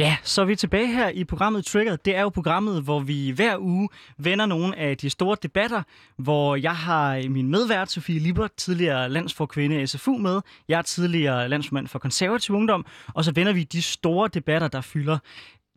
[0.00, 1.96] Ja, så er vi tilbage her i programmet Trigger.
[1.96, 3.88] Det er jo programmet, hvor vi hver uge
[4.18, 5.82] vender nogle af de store debatter,
[6.16, 10.40] hvor jeg har min medvært, Sofie Libert, tidligere landsforkvinde SFU med.
[10.68, 14.80] Jeg er tidligere landsformand for konservativ ungdom, og så vender vi de store debatter, der
[14.80, 15.18] fylder.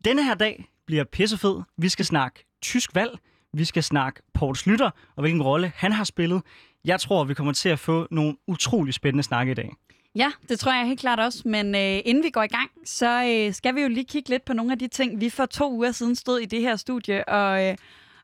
[0.05, 1.61] Denne her dag bliver pissefed.
[1.77, 3.19] Vi skal snakke tysk valg,
[3.53, 6.41] vi skal snakke Poul Slytter, og hvilken rolle han har spillet.
[6.85, 9.73] Jeg tror, vi kommer til at få nogle utrolig spændende snakke i dag.
[10.15, 11.41] Ja, det tror jeg helt klart også.
[11.45, 14.45] Men øh, inden vi går i gang, så øh, skal vi jo lige kigge lidt
[14.45, 17.29] på nogle af de ting, vi for to uger siden stod i det her studie
[17.29, 17.75] og, øh,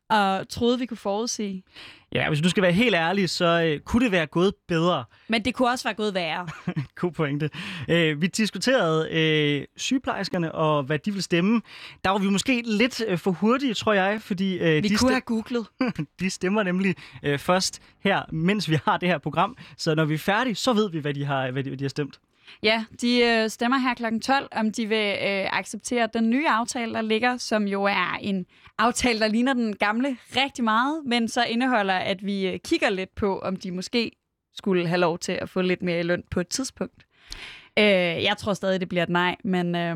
[0.09, 1.63] og troede, vi kunne forudsige.
[2.11, 5.03] Ja, hvis du skal være helt ærlig, så øh, kunne det være gået bedre.
[5.27, 6.47] Men det kunne også være gået værre.
[7.01, 7.49] God pointe.
[7.89, 11.61] Øh, vi diskuterede øh, sygeplejerskerne og hvad de vil stemme.
[12.03, 14.57] Der var vi måske lidt øh, for hurtige, tror jeg, fordi...
[14.57, 15.67] Øh, vi de kunne have googlet.
[16.19, 19.57] de stemmer nemlig øh, først her, mens vi har det her program.
[19.77, 21.83] Så når vi er færdige, så ved vi, hvad de har, hvad de, hvad de
[21.83, 22.19] har stemt.
[22.64, 24.19] Ja, de øh, stemmer her kl.
[24.19, 28.45] 12, om de vil øh, acceptere den nye aftale, der ligger, som jo er en
[28.78, 33.16] aftale, der ligner den gamle rigtig meget, men så indeholder, at vi øh, kigger lidt
[33.16, 34.11] på, om de måske
[34.53, 37.06] skulle have lov til at få lidt mere i løn på et tidspunkt.
[37.80, 37.86] Øh,
[38.23, 39.95] jeg tror stadig, det bliver et nej, men, øh,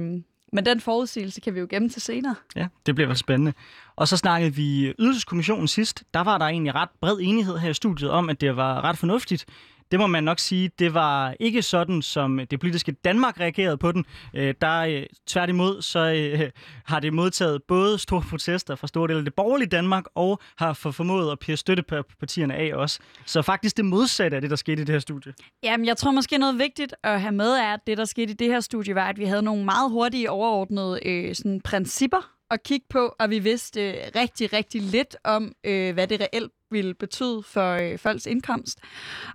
[0.53, 2.35] men den forudsigelse kan vi jo gemme til senere.
[2.55, 3.53] Ja, det bliver vel spændende.
[3.95, 6.03] Og så snakkede vi ydelseskommissionen sidst.
[6.13, 8.97] Der var der egentlig ret bred enighed her i studiet om, at det var ret
[8.97, 9.45] fornuftigt,
[9.93, 13.77] det må man nok sige, det var ikke sådan, som øh, det politiske Danmark reagerede
[13.77, 14.05] på den.
[14.33, 16.49] Øh, der øh, tværtimod, så øh,
[16.91, 20.73] har det modtaget både store protester fra store dele af det borgerlige Danmark, og har
[20.73, 22.99] for formået at pære støttepartierne af også.
[23.25, 25.33] Så faktisk det modsatte af det, der skete i det her studie.
[25.63, 28.35] Jamen, jeg tror måske noget vigtigt at have med er, at det, der skete i
[28.35, 32.63] det her studie, var, at vi havde nogle meget hurtige overordnede øh, sådan, principper at
[32.63, 36.93] kigge på, og vi vidste øh, rigtig, rigtig lidt om, øh, hvad det reelt ville
[36.93, 38.79] betyde for øh, folks indkomst.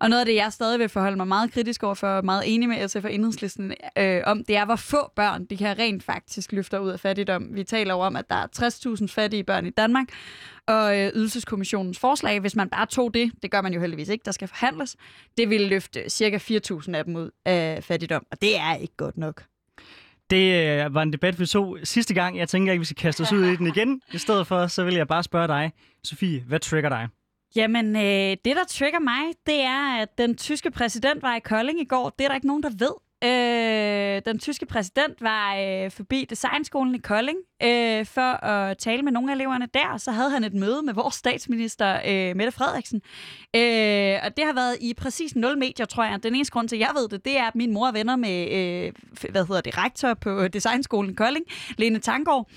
[0.00, 2.68] Og noget af det, jeg stadig vil forholde mig meget kritisk over for, meget enig
[2.68, 6.52] med SF og Enhedslisten øh, om, det er, hvor få børn de kan rent faktisk
[6.52, 7.54] løfte ud af fattigdom.
[7.54, 8.46] Vi taler jo om, at der er
[9.00, 10.06] 60.000 fattige børn i Danmark,
[10.66, 14.24] og øh, ydelseskommissionens forslag, hvis man bare tog det, det gør man jo heldigvis ikke,
[14.24, 14.96] der skal forhandles,
[15.38, 19.16] det ville løfte cirka 4.000 af dem ud af fattigdom, og det er ikke godt
[19.16, 19.44] nok.
[20.30, 22.38] Det øh, var en debat, vi så sidste gang.
[22.38, 24.00] Jeg tænker ikke, vi skal kaste os ud i den igen.
[24.12, 25.72] I stedet for, så vil jeg bare spørge dig,
[26.04, 27.08] Sofie, hvad trigger dig?
[27.56, 31.80] Jamen, øh, det der trigger mig, det er, at den tyske præsident var i Kolding
[31.80, 32.10] i går.
[32.10, 33.07] Det er der ikke nogen, der ved.
[33.24, 39.12] Øh, den tyske præsident var øh, forbi designskolen i Kolding øh, for at tale med
[39.12, 39.96] nogle af eleverne der.
[39.96, 43.02] Så havde han et møde med vores statsminister, øh, Mette Frederiksen.
[43.56, 46.22] Øh, og det har været i præcis nul medier, tror jeg.
[46.22, 48.16] Den eneste grund til, at jeg ved det, det er, at min mor er venner
[48.16, 48.92] med, øh,
[49.30, 51.44] hvad hedder det, rektor på designskolen i Kolding,
[51.76, 52.50] Lene Tangård.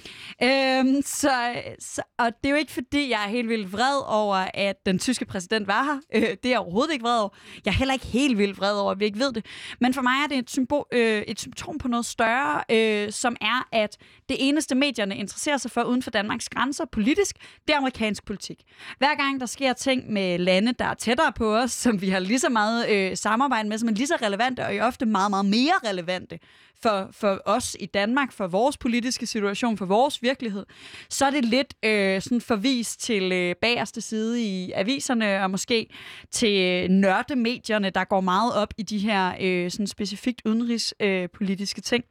[0.44, 1.32] Øh, så,
[1.80, 5.00] så, og det er jo ikke, fordi jeg er helt vildt vred over, at den
[5.00, 6.00] tyske præsident var her.
[6.16, 7.30] Øh, det er jeg overhovedet ikke vred over.
[7.66, 9.46] Jeg er heller ikke helt vildt vred over, at vi ikke ved det.
[9.80, 13.68] Men for mig er det symbol, øh, et symptom på noget større, øh, som er,
[13.72, 13.98] at
[14.30, 17.36] det eneste medierne interesserer sig for uden for Danmarks grænser politisk,
[17.68, 18.64] det er amerikansk politik.
[18.98, 22.20] Hver gang der sker ting med lande, der er tættere på os, som vi har
[22.20, 25.46] lige så meget øh, samarbejde med, som er lige så relevante, og ofte meget, meget
[25.46, 26.40] mere relevante
[26.84, 30.66] for, for os i Danmark, for vores politiske situation, for vores virkelighed,
[31.10, 35.88] så er det lidt øh, sådan forvist til øh, bagerste side i aviserne, og måske
[36.32, 42.04] til nørdemedierne, der går meget op i de her øh, sådan specifikt udenrigspolitiske øh, ting.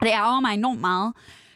[0.00, 1.12] Det ærger mig enormt meget,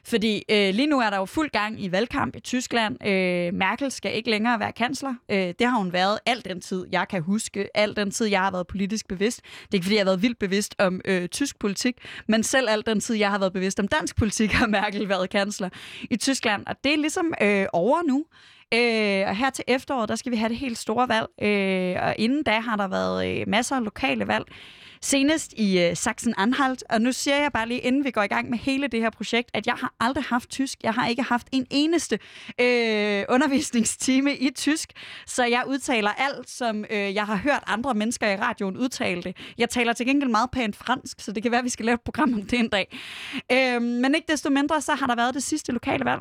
[0.09, 3.07] fordi øh, lige nu er der jo fuld gang i valgkamp i Tyskland.
[3.07, 5.15] Øh, Merkel skal ikke længere være kansler.
[5.29, 7.69] Øh, det har hun været al den tid, jeg kan huske.
[7.77, 9.41] Al den tid, jeg har været politisk bevidst.
[9.43, 11.97] Det er ikke, fordi jeg har været vildt bevidst om øh, tysk politik,
[12.29, 15.31] men selv al den tid, jeg har været bevidst om dansk politik, har Merkel været
[15.31, 15.69] kansler
[16.11, 16.67] i Tyskland.
[16.67, 18.25] Og det er ligesom øh, over nu.
[18.75, 21.27] Øh, og her til efteråret, der skal vi have det helt store valg.
[21.43, 24.45] Øh, og inden da har der været øh, masser af lokale valg.
[25.07, 28.51] Senest i øh, Sachsen-Anhalt, og nu siger jeg bare lige, inden vi går i gang
[28.51, 30.79] med hele det her projekt, at jeg har aldrig haft tysk.
[30.83, 32.19] Jeg har ikke haft en eneste
[32.61, 34.93] øh, undervisningstime i tysk,
[35.27, 39.37] så jeg udtaler alt, som øh, jeg har hørt andre mennesker i radioen udtale det.
[39.59, 41.95] Jeg taler til gengæld meget pænt fransk, så det kan være, at vi skal lave
[41.95, 42.99] et program om det en dag.
[43.53, 46.21] Øh, men ikke desto mindre, så har der været det sidste lokale valg,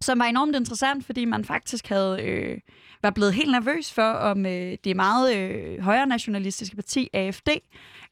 [0.00, 2.58] som var enormt interessant, fordi man faktisk havde øh,
[3.02, 7.48] var blevet helt nervøs for, om øh, det meget øh, højre nationalistiske parti, AFD,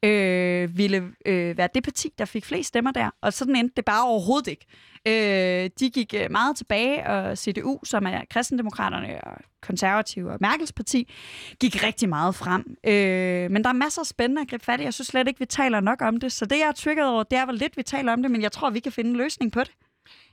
[0.03, 3.09] øh, ville øh, være det parti, der fik flest stemmer der.
[3.21, 4.65] Og sådan endte det bare overhovedet ikke.
[5.07, 10.73] Øh, de gik øh, meget tilbage, og CDU, som er kristendemokraterne og konservative og Merkels
[10.73, 11.11] parti,
[11.59, 12.77] gik rigtig meget frem.
[12.83, 14.83] Øh, men der er masser af spændende at gribe fat i.
[14.83, 16.31] Jeg synes slet ikke, vi taler nok om det.
[16.31, 18.41] Så det, jeg er triggeret over, det er, hvor lidt vi taler om det, men
[18.41, 19.71] jeg tror, vi kan finde en løsning på det.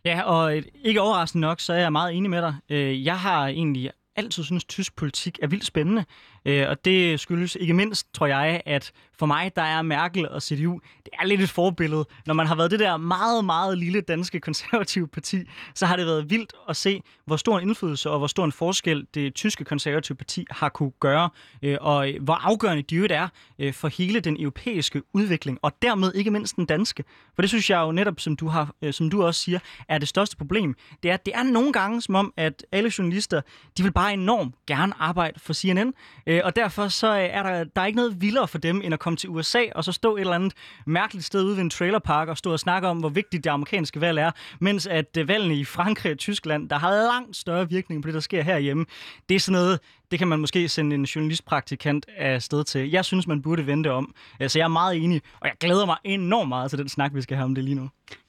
[0.04, 2.54] Ja, og ikke overraskende nok, så er jeg meget enig med dig.
[2.68, 6.04] Øh, jeg har egentlig altid synes, at tysk politik er vildt spændende.
[6.44, 10.42] Øh, og det skyldes ikke mindst, tror jeg, at for mig, der er Merkel og
[10.42, 12.04] CDU, det er lidt et forbillede.
[12.26, 15.38] Når man har været det der meget, meget lille danske konservative parti,
[15.74, 18.52] så har det været vildt at se, hvor stor en indflydelse og hvor stor en
[18.52, 21.30] forskel det tyske konservative parti har kunne gøre,
[21.62, 23.28] øh, og øh, hvor afgørende de jo er
[23.58, 27.04] øh, for hele den europæiske udvikling, og dermed ikke mindst den danske.
[27.34, 29.58] For det synes jeg jo netop, som du, har, øh, som du også siger,
[29.88, 30.74] er det største problem.
[31.02, 33.40] Det er, det er nogle gange som om, at alle journalister,
[33.78, 35.94] de vil bare enormt gerne arbejde for CNN,
[36.26, 38.94] øh, og derfor så øh, er der, der er ikke noget vildere for dem, end
[38.94, 40.52] at komme til USA og så stå et eller andet
[40.86, 44.00] mærkeligt sted ude ved en trailerpark og stå og snakke om, hvor vigtigt det amerikanske
[44.00, 44.30] valg er,
[44.60, 48.14] mens at øh, valgene i Frankrig og Tyskland, der har langt større virkning på det,
[48.14, 48.84] der sker herhjemme,
[49.28, 49.80] det er sådan noget,
[50.10, 52.90] det kan man måske sende en journalistpraktikant af sted til.
[52.90, 54.14] Jeg synes, man burde vente om.
[54.46, 57.22] Så jeg er meget enig, og jeg glæder mig enormt meget til den snak, vi
[57.22, 57.88] skal have om det lige nu.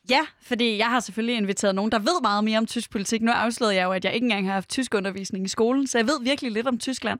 [0.09, 3.21] Ja, fordi jeg har selvfølgelig inviteret nogen, der ved meget mere om tysk politik.
[3.21, 5.97] Nu afslørede jeg jo, at jeg ikke engang har haft tysk undervisning i skolen, så
[5.97, 7.19] jeg ved virkelig lidt om Tyskland.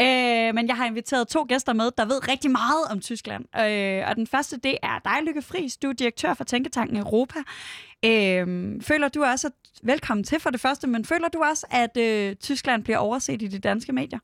[0.00, 3.44] Øh, men jeg har inviteret to gæster med, der ved rigtig meget om Tyskland.
[3.60, 5.76] Øh, og den første, det er dig, Lykke Friis.
[5.76, 7.38] Du er direktør for Tænketanken Europa.
[8.04, 11.96] Øh, føler du også, at, velkommen til for det første, men føler du også, at
[11.96, 14.18] øh, Tyskland bliver overset i de danske medier?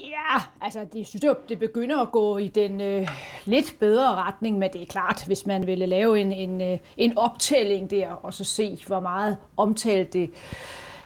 [0.00, 3.08] Ja, altså det synes jeg, det begynder at gå i den øh,
[3.44, 7.18] lidt bedre retning, men det er klart, hvis man ville lave en, en, øh, en
[7.18, 10.30] optælling der, og så se, hvor meget omtalt det,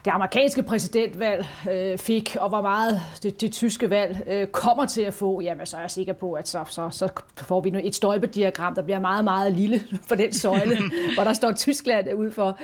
[0.05, 5.01] det amerikanske præsidentvalg øh, fik, og hvor meget det, det tyske valg øh, kommer til
[5.01, 7.95] at få, jamen så er jeg sikker på, at så, så, så får vi et
[7.95, 10.77] stolpediagram, der bliver meget, meget lille for den søjle,
[11.15, 12.57] hvor der står Tyskland ud for.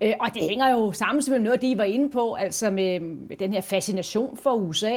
[0.00, 3.36] Øh, og det hænger jo sammen med noget, de var inde på, altså med, med
[3.36, 4.96] den her fascination for USA.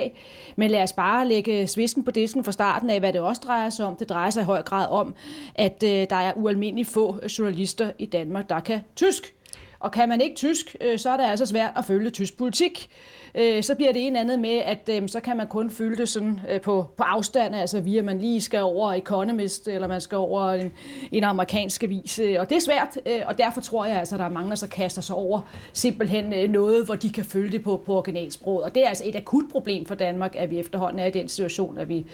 [0.55, 3.69] Men lad os bare lægge svisken på disken fra starten af, hvad det også drejer
[3.69, 3.95] sig om.
[3.95, 5.15] Det drejer sig i høj grad om,
[5.55, 9.33] at øh, der er ualmindeligt få øh, journalister i Danmark, der kan tysk.
[9.79, 12.89] Og kan man ikke tysk, øh, så er det altså svært at følge tysk politik
[13.35, 16.09] øh, så bliver det en andet med, at øh, så kan man kun følge det
[16.09, 20.17] sådan øh, på, på afstand, altså via man lige skal over Economist, eller man skal
[20.17, 20.71] over en,
[21.11, 22.19] en amerikansk avis.
[22.19, 24.49] Øh, og det er svært, øh, og derfor tror jeg altså, at der er mange,
[24.49, 25.41] der så kaster sig over
[25.73, 28.63] simpelthen øh, noget, hvor de kan følge det på, på originalsproget.
[28.63, 31.27] Og det er altså et akut problem for Danmark, at vi efterhånden er i den
[31.27, 32.05] situation, at vi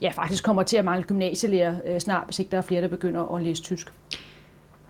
[0.00, 2.88] ja, faktisk kommer til at mangle gymnasielærer øh, snart, hvis ikke der er flere, der
[2.88, 3.92] begynder at læse tysk.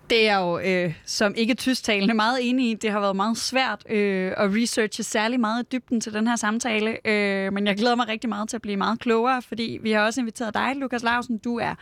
[0.09, 2.73] Det er jo øh, som ikke tysktalende meget enig i.
[2.73, 6.35] Det har været meget svært øh, at researche særlig meget i dybden til den her
[6.35, 7.07] samtale.
[7.07, 10.05] Øh, men jeg glæder mig rigtig meget til at blive meget klogere, fordi vi har
[10.05, 11.37] også inviteret dig, Lukas Larsen.
[11.37, 11.75] Du er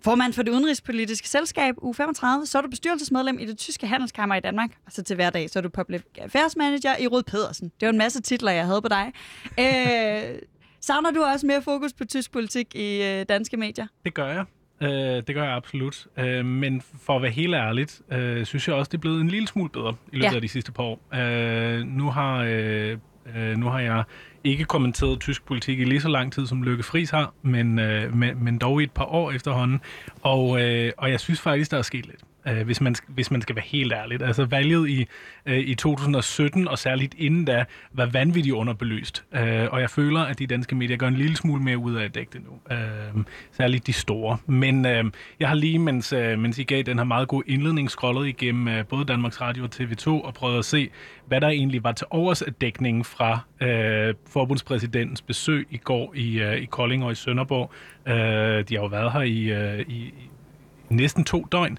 [0.00, 2.44] formand for det udenrigspolitiske selskab U35.
[2.44, 4.70] Så er du bestyrelsesmedlem i det tyske handelskammer i Danmark.
[4.86, 7.72] Og så til hverdag, så er du public affairs manager i Rød Pedersen.
[7.80, 9.12] Det var en masse titler, jeg havde på dig.
[9.58, 10.38] Øh,
[10.80, 13.86] savner du også mere fokus på tysk politik i øh, danske medier?
[14.04, 14.44] Det gør jeg.
[14.80, 16.06] Øh, det gør jeg absolut.
[16.18, 19.28] Øh, men for at være helt ærligt, øh, synes jeg også, det er blevet en
[19.28, 20.34] lille smule bedre i løbet ja.
[20.34, 21.00] af de sidste par år.
[21.14, 22.98] Øh, nu, har, øh,
[23.36, 24.04] øh, nu har jeg
[24.44, 28.14] ikke kommenteret tysk politik i lige så lang tid, som Lykke Friis har, men, øh,
[28.14, 29.80] men, men dog i et par år efterhånden.
[30.22, 33.42] Og, øh, og jeg synes faktisk, der er sket lidt øh, hvis, man, hvis man
[33.42, 34.22] skal være helt ærlig.
[34.22, 35.06] Altså valget i,
[35.46, 39.24] øh, i 2017, og særligt inden da, var vanvittigt underbelyst.
[39.34, 42.04] Øh, og jeg føler, at de danske medier gør en lille smule mere ud af
[42.04, 42.74] at dække det nu.
[42.76, 44.38] Øh, særligt de store.
[44.46, 45.04] Men øh,
[45.40, 48.68] jeg har lige, mens, øh, mens I gav den her meget gode indledning, scrollet igennem
[48.68, 50.90] øh, både Danmarks Radio og TV2, og prøvet at se,
[51.26, 56.40] hvad der egentlig var til overs af dækningen fra øh, forbundspræsidentens besøg i går i,
[56.40, 57.72] øh, i Kolding og i Sønderborg.
[58.08, 60.14] Øh, de har jo været her i, øh, i,
[60.90, 61.78] i næsten to døgn.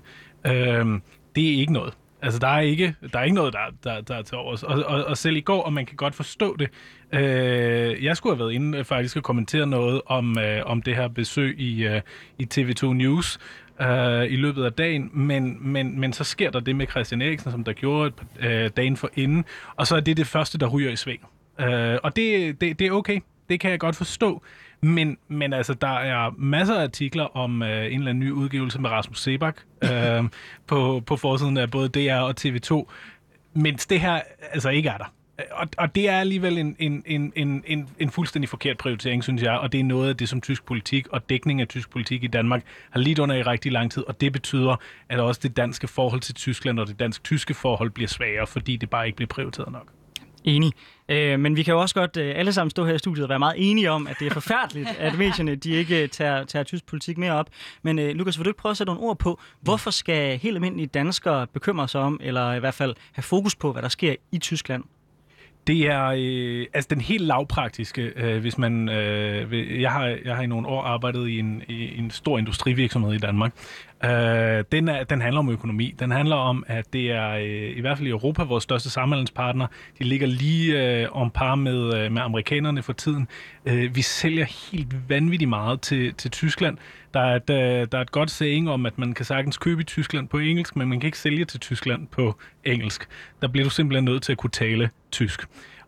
[0.51, 1.01] Øhm,
[1.35, 1.93] det er ikke noget.
[2.21, 4.63] Altså, der er ikke, der er ikke noget, der, der, der er til overs.
[4.63, 6.69] Og, og, og selv i går, og man kan godt forstå det,
[7.13, 11.07] øh, jeg skulle have været inde faktisk og kommentere noget om, øh, om det her
[11.07, 12.01] besøg i, øh,
[12.39, 13.39] i TV2 News
[13.81, 17.51] øh, i løbet af dagen, men, men, men så sker der det med Christian Eriksen,
[17.51, 20.91] som der gjorde øh, dagen for inden, og så er det det første, der ryger
[20.91, 21.21] i sving.
[21.59, 23.19] Øh, og det, det, det er okay.
[23.49, 24.41] Det kan jeg godt forstå.
[24.81, 28.81] Men, men altså, der er masser af artikler om øh, en eller anden ny udgivelse
[28.81, 30.23] med Rasmus Sebak øh,
[30.67, 32.91] på, på forsiden af både DR og TV2,
[33.53, 35.13] mens det her altså ikke er der.
[35.51, 39.43] Og, og det er alligevel en, en, en, en, en, en fuldstændig forkert prioritering, synes
[39.43, 42.23] jeg, og det er noget af det, som tysk politik og dækning af tysk politik
[42.23, 44.75] i Danmark har lidt under i rigtig lang tid, og det betyder,
[45.09, 48.89] at også det danske forhold til Tyskland og det dansk-tyske forhold bliver sværere, fordi det
[48.89, 49.96] bare ikke bliver prioriteret nok.
[50.47, 50.71] Enig.
[51.09, 53.29] Øh, men vi kan jo også godt øh, alle sammen stå her i studiet og
[53.29, 56.63] være meget enige om, at det er forfærdeligt, at medierne de ikke øh, tager, tager
[56.63, 57.49] tysk politik mere op.
[57.81, 60.55] Men øh, Lukas, vil du ikke prøve at sætte nogle ord på, hvorfor skal helt
[60.55, 64.15] almindelige danskere bekymre sig om, eller i hvert fald have fokus på, hvad der sker
[64.31, 64.83] i Tyskland?
[65.67, 68.89] Det er øh, altså den helt lavpraktiske, øh, hvis man...
[68.89, 73.13] Øh, jeg, har, jeg har i nogle år arbejdet i en, i en stor industrivirksomhed
[73.13, 73.53] i Danmark.
[74.03, 75.95] Øh, den, er, den handler om økonomi.
[75.99, 79.67] Den handler om, at det er øh, i hvert fald i Europa vores største samhandelspartner.
[79.99, 83.27] De ligger lige øh, om par med, øh, med amerikanerne for tiden.
[83.65, 86.77] Øh, vi sælger helt vanvittigt meget til, til Tyskland.
[87.13, 89.81] Der er, et, øh, der er et godt saying om, at man kan sagtens købe
[89.81, 93.07] i Tyskland på engelsk, men man kan ikke sælge til Tyskland på engelsk.
[93.41, 95.41] Der bliver du simpelthen nødt til at kunne tale tysk.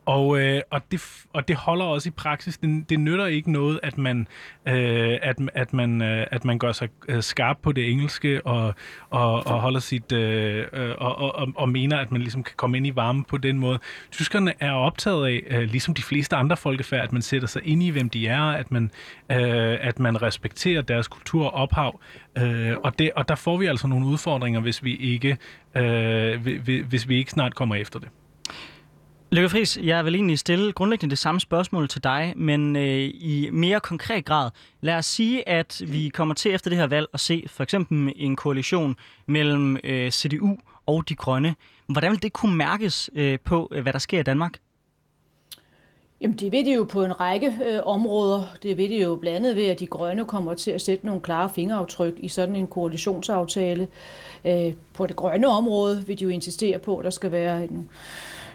[0.10, 2.58] Og, øh, og, det, og det holder også i praksis.
[2.58, 4.28] Det, det nytter ikke noget, at man,
[4.68, 8.74] øh, at, at man, øh, at man gør sig øh, skarp på det engelske og,
[9.10, 12.54] og, og holder sit øh, øh, og, og, og, og mener, at man ligesom kan
[12.58, 13.80] komme ind i varme på den måde.
[14.12, 17.84] Tyskerne er optaget af, øh, ligesom de fleste andre folkefærd, at man sætter sig ind
[17.84, 18.92] i, hvem de er, at man,
[19.32, 22.00] øh, at man respekterer deres kultur og ophav.
[22.38, 25.38] Øh, og, det, og der får vi altså nogle udfordringer, hvis vi ikke,
[25.76, 26.42] øh,
[26.88, 28.10] hvis vi ikke snart kommer efter det.
[29.32, 33.50] Lykke Friis, jeg vil egentlig stille grundlæggende det samme spørgsmål til dig, men øh, i
[33.52, 34.52] mere konkret grad.
[34.82, 38.14] Lad os sige, at vi kommer til efter det her valg at se for eksempel
[38.16, 38.96] en koalition
[39.26, 41.56] mellem øh, CDU og De Grønne.
[41.88, 44.60] Hvordan vil det kunne mærkes øh, på, øh, hvad der sker i Danmark?
[46.22, 48.44] Jamen, det ved det jo på en række øh, områder.
[48.64, 51.22] Det ved det jo blandt andet ved, at de grønne kommer til at sætte nogle
[51.22, 53.88] klare fingeraftryk i sådan en koalitionsaftale.
[54.46, 57.90] Øh, på det grønne område vil de jo insistere på, at der skal være en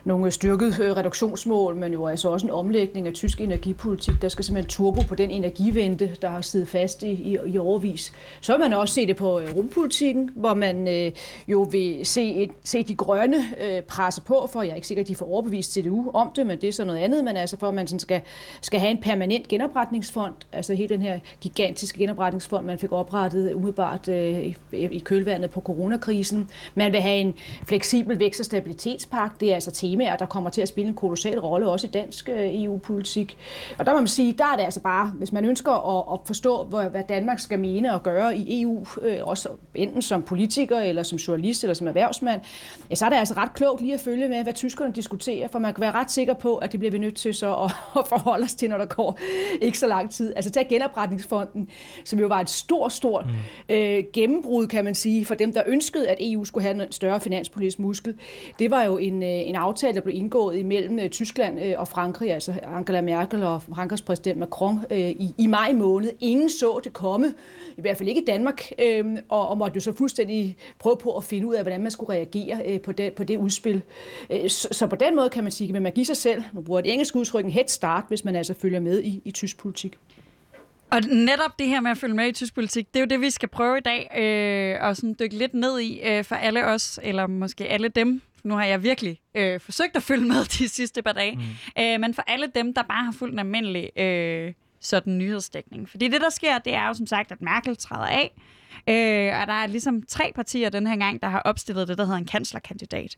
[0.04, 4.22] nogle styrket øh, reduktionsmål, men jo altså også en omlægning af tysk energipolitik.
[4.22, 8.12] Der skal simpelthen turbo på den energivente, der har siddet fast i, i, i overvis.
[8.40, 11.12] Så har man også set det på øh, rumpolitikken, hvor man øh,
[11.48, 15.02] jo vil se, et, se de grønne øh, presse på, for jeg er ikke sikker,
[15.02, 17.56] at de får overbevist CDU om det, men det er så noget andet, men altså
[17.56, 18.20] for at man sådan skal,
[18.60, 24.08] skal have en permanent genopretningsfond, altså hele den her gigantiske genopretningsfond, man fik oprettet umiddelbart
[24.08, 26.50] øh, i, i kølvandet på coronakrisen.
[26.74, 27.34] Man vil have en
[27.68, 30.94] fleksibel vækst- og stabilitetspagt, det er altså tema temaer, der kommer til at spille en
[30.94, 33.36] kolossal rolle, også i dansk øh, EU-politik.
[33.78, 36.20] Og der må man sige, der er det altså bare, hvis man ønsker at, at
[36.26, 41.02] forstå, hvad Danmark skal mene og gøre i EU, øh, også enten som politiker, eller
[41.02, 42.40] som journalist, eller som erhvervsmand,
[42.90, 45.58] ja, så er det altså ret klogt lige at følge med, hvad tyskerne diskuterer, for
[45.58, 47.70] man kan være ret sikker på, at det bliver vi nødt til så at,
[48.00, 49.18] at forholde os til, når der går
[49.60, 50.32] ikke så lang tid.
[50.36, 51.68] Altså tag genopretningsfonden,
[52.04, 53.74] som jo var et stort, stort mm.
[53.74, 57.20] øh, gennembrud, kan man sige, for dem, der ønskede, at EU skulle have en større
[57.20, 58.14] finanspolitisk muskel.
[58.58, 61.74] Det var jo en, øh, en aftale, aftale, der blev indgået imellem øh, Tyskland øh,
[61.76, 66.10] og Frankrig, altså Angela Merkel og Frankrigs præsident Macron øh, i, i maj måned.
[66.20, 67.34] Ingen så det komme,
[67.76, 68.72] i hvert fald ikke i Danmark,
[69.28, 72.12] og, og måtte jo så fuldstændig prøve på at finde ud af, hvordan man skulle
[72.12, 73.82] reagere på, det, på det udspil.
[74.48, 76.80] Så, så på den måde kan man sige, at man giver sig selv, man bruger
[76.80, 79.98] det engelske udtryk, en head start, hvis man altså følger med i, i tysk politik.
[80.90, 83.20] Og netop det her med at følge med i tysk politik, det er jo det,
[83.20, 86.66] vi skal prøve i dag, øh, og sådan dykke lidt ned i øh, for alle
[86.66, 90.68] os, eller måske alle dem, nu har jeg virkelig øh, forsøgt at følge med de
[90.68, 91.82] sidste par dage, mm.
[91.82, 95.88] øh, men for alle dem, der bare har fulgt en almindelig øh, sådan nyhedsdækning.
[95.88, 98.30] Fordi det, der sker, det er jo som sagt, at Merkel træder af,
[98.88, 102.04] Øh, og der er ligesom tre partier den her gang, der har opstillet det, der
[102.04, 103.16] hedder en kanslerkandidat.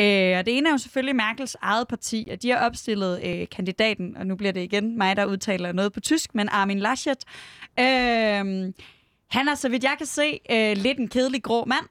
[0.00, 3.46] Øh, og det ene er jo selvfølgelig Merkels eget parti, og de har opstillet øh,
[3.48, 7.24] kandidaten, og nu bliver det igen mig, der udtaler noget på tysk, men Armin Laschet.
[7.80, 8.72] Øh,
[9.30, 11.84] han er, så vidt jeg kan se, øh, lidt en kedelig grå mand.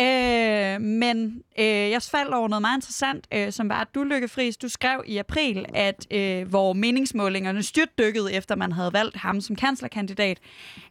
[0.00, 4.28] Øh, men øh, jeg faldt over noget meget interessant, øh, som var, at du, Lykke
[4.28, 9.40] Friis, du skrev i april, at øh, hvor meningsmålingerne styrtdykkede, efter man havde valgt ham
[9.40, 10.38] som kanslerkandidat,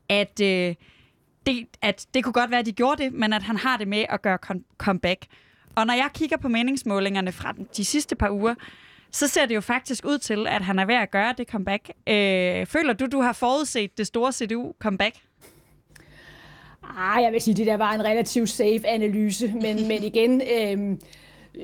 [0.09, 0.75] at, øh,
[1.45, 3.87] det, at det kunne godt være, at de gjorde det, men at han har det
[3.87, 4.37] med at gøre
[4.77, 5.25] comeback.
[5.75, 8.55] Og når jeg kigger på meningsmålingerne fra de sidste par uger,
[9.11, 11.89] så ser det jo faktisk ud til, at han er ved at gøre det comeback.
[12.07, 15.15] Øh, føler du, du har forudset det store CDU-comeback?
[16.97, 20.97] Ah, jeg vil sige, det der var en relativt safe analyse, men, men igen, øh,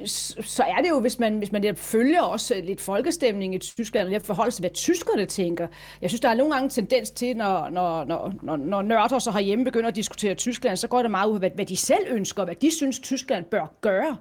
[0.05, 4.15] så er det jo, hvis man, hvis man der følger også lidt folkestemning i Tyskland,
[4.15, 5.67] og forholder sig, hvad tyskerne tænker.
[6.01, 9.31] Jeg synes, der er nogle gange tendens til, når, når, når, når, når nørder så
[9.31, 12.05] herhjemme begynder at diskutere Tyskland, så går det meget ud af, hvad, hvad de selv
[12.09, 14.17] ønsker, hvad de synes, Tyskland bør gøre.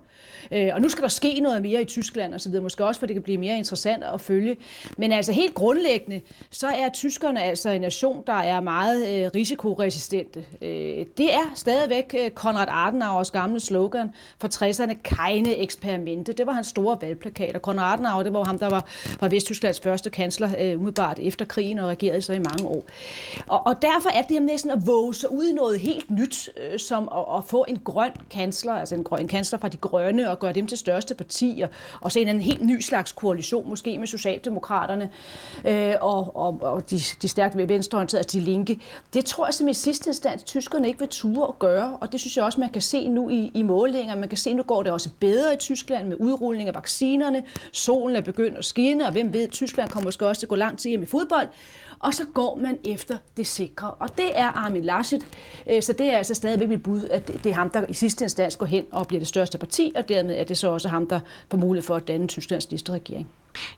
[0.52, 2.99] Øh, og nu skal der ske noget mere i Tyskland og så videre, måske også,
[2.99, 4.57] for det kan blive mere interessant at følge.
[4.97, 10.45] Men altså helt grundlæggende, så er tyskerne altså en nation, der er meget øh, risikoresistente.
[10.62, 16.33] Øh, det er stadigvæk øh, Konrad Adenauers gamle slogan for 60'erne, keine eksperimente.
[16.33, 18.85] Det var hans store valgplakat, og Konrad Adenauer, det var ham, der var,
[19.21, 22.85] var Vesttysklands første kansler øh, umiddelbart efter krigen og regerede så i mange år.
[23.47, 26.78] Og, og derfor er det næsten at våge sig ud i noget helt nyt, øh,
[26.78, 30.37] som at, at få en grøn kansler, altså en grøn kansler fra de grønne, Grønne
[30.37, 31.68] og gøre dem til største partier,
[32.00, 35.11] og så en helt ny slags koalition, måske med Socialdemokraterne
[35.64, 38.80] øh, og, og, og de, de stærkt venstreorienterede, altså de linke.
[39.12, 42.20] Det tror jeg som i sidste instans, tyskerne ikke vil ture at gøre, og det
[42.20, 44.16] synes jeg også, man kan se nu i, i målinger.
[44.16, 47.42] Man kan se, nu går det også bedre i Tyskland med udrulling af vaccinerne.
[47.73, 50.56] Solen er begyndt at skinne, og hvem ved, Tyskland kommer måske også til at gå
[50.56, 51.49] lang tid hjem i fodbold
[52.00, 53.90] og så går man efter det sikre.
[53.90, 55.26] Og det er Armin Laschet,
[55.71, 58.25] øh, så det er altså stadigvæk mit bud, at det er ham, der i sidste
[58.25, 61.09] instans går hen og bliver det største parti, og dermed er det så også ham,
[61.09, 63.28] der får mulighed for at danne Tysklands næste regering.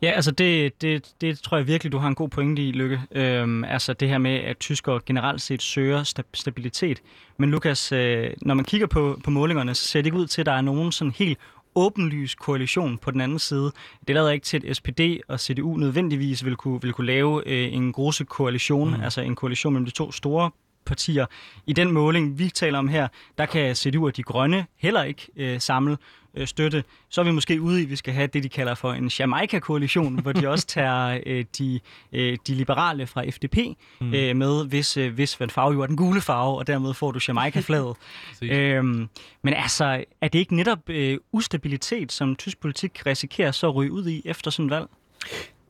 [0.02, 3.00] Ja, altså det, det, det tror jeg virkelig, du har en god pointe i, Lykke.
[3.12, 7.02] Øhm, altså det her med, at tyskere generelt set søger stabilitet.
[7.36, 10.42] Men Lukas, øh, når man kigger på, på målingerne, så ser det ikke ud til,
[10.42, 11.38] at der er nogen sådan helt
[11.74, 13.72] åbenlys koalition på den anden side.
[14.08, 17.74] Det lader ikke til, at SPD og CDU nødvendigvis vil kunne, vil kunne lave øh,
[17.74, 19.02] en grosse koalition, mm.
[19.02, 20.50] altså en koalition mellem de to store
[20.90, 21.26] partier.
[21.66, 25.28] I den måling, vi taler om her, der kan CDU og de grønne heller ikke
[25.36, 25.96] øh, samle
[26.34, 26.84] øh, støtte.
[27.08, 29.08] Så er vi måske ude i, at vi skal have det, de kalder for en
[29.18, 31.80] Jamaica-koalition, hvor de også tager øh, de,
[32.12, 33.56] øh, de liberale fra FDP
[34.00, 34.14] mm.
[34.14, 37.10] øh, med, hvis, øh, hvis man farve jo er den gule farve, og dermed får
[37.10, 37.96] du Jamaica-flaget.
[38.42, 39.08] øhm,
[39.42, 43.92] men altså, er det ikke netop øh, ustabilitet, som tysk politik risikerer så at ryge
[43.92, 44.86] ud i efter sådan et valg?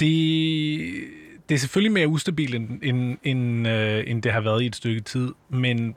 [0.00, 1.04] Det
[1.50, 4.76] det er selvfølgelig mere ustabilt, end, end, end, øh, end det har været i et
[4.76, 5.94] stykke tid, men,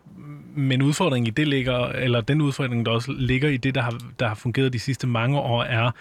[0.56, 3.98] men udfordringen i det ligger, eller den udfordring, der også ligger i det, der har,
[4.20, 5.92] der har fungeret de sidste mange år, er,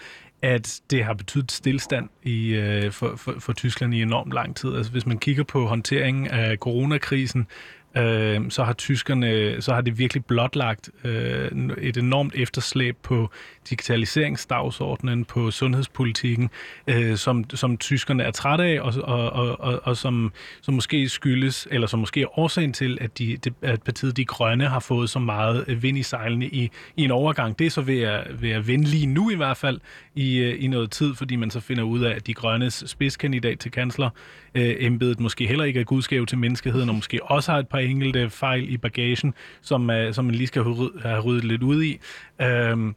[0.41, 4.75] at det har betydet stillstand i, øh, for, for, for Tyskland i enormt lang tid.
[4.75, 7.47] Altså hvis man kigger på håndteringen af coronakrisen,
[7.97, 13.29] øh, så har tyskerne, så har det virkelig blotlagt øh, et enormt efterslæb på
[13.69, 16.49] digitaliseringsdagsordenen, på sundhedspolitikken,
[16.87, 20.31] øh, som, som tyskerne er trætte af, og, og, og, og, og som,
[20.61, 24.67] som måske skyldes, eller som måske er årsagen til, at, de, at partiet De Grønne
[24.67, 27.59] har fået så meget øh, vind i sejlene i, i en overgang.
[27.59, 29.79] Det er så ved at, ved at vinde lige nu i hvert fald
[30.15, 33.59] i, øh, i noget tid, fordi man så finder ud af, at De Grønnes spidskandidat
[33.59, 34.09] til kansler
[34.55, 37.79] øh, embedet måske heller ikke er gudskæv til menneskeheden, og måske også har et par
[37.79, 40.63] enkelte fejl i bagagen, som, øh, som man lige skal
[41.03, 41.99] have ryddet lidt ud i.
[42.41, 42.93] Øh,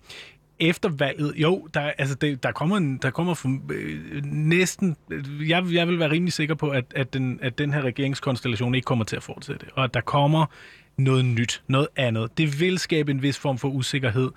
[0.61, 5.51] efter valget, jo, der, altså det, der kommer, en, der kommer for, øh, næsten, øh,
[5.51, 8.85] jeg, jeg vil være rimelig sikker på, at, at, den, at den her regeringskonstellation ikke
[8.85, 10.47] kommer til at fortsætte, og at der kommer
[10.97, 12.39] noget nyt, noget andet.
[12.39, 14.31] Det vil skabe en vis form for usikkerhed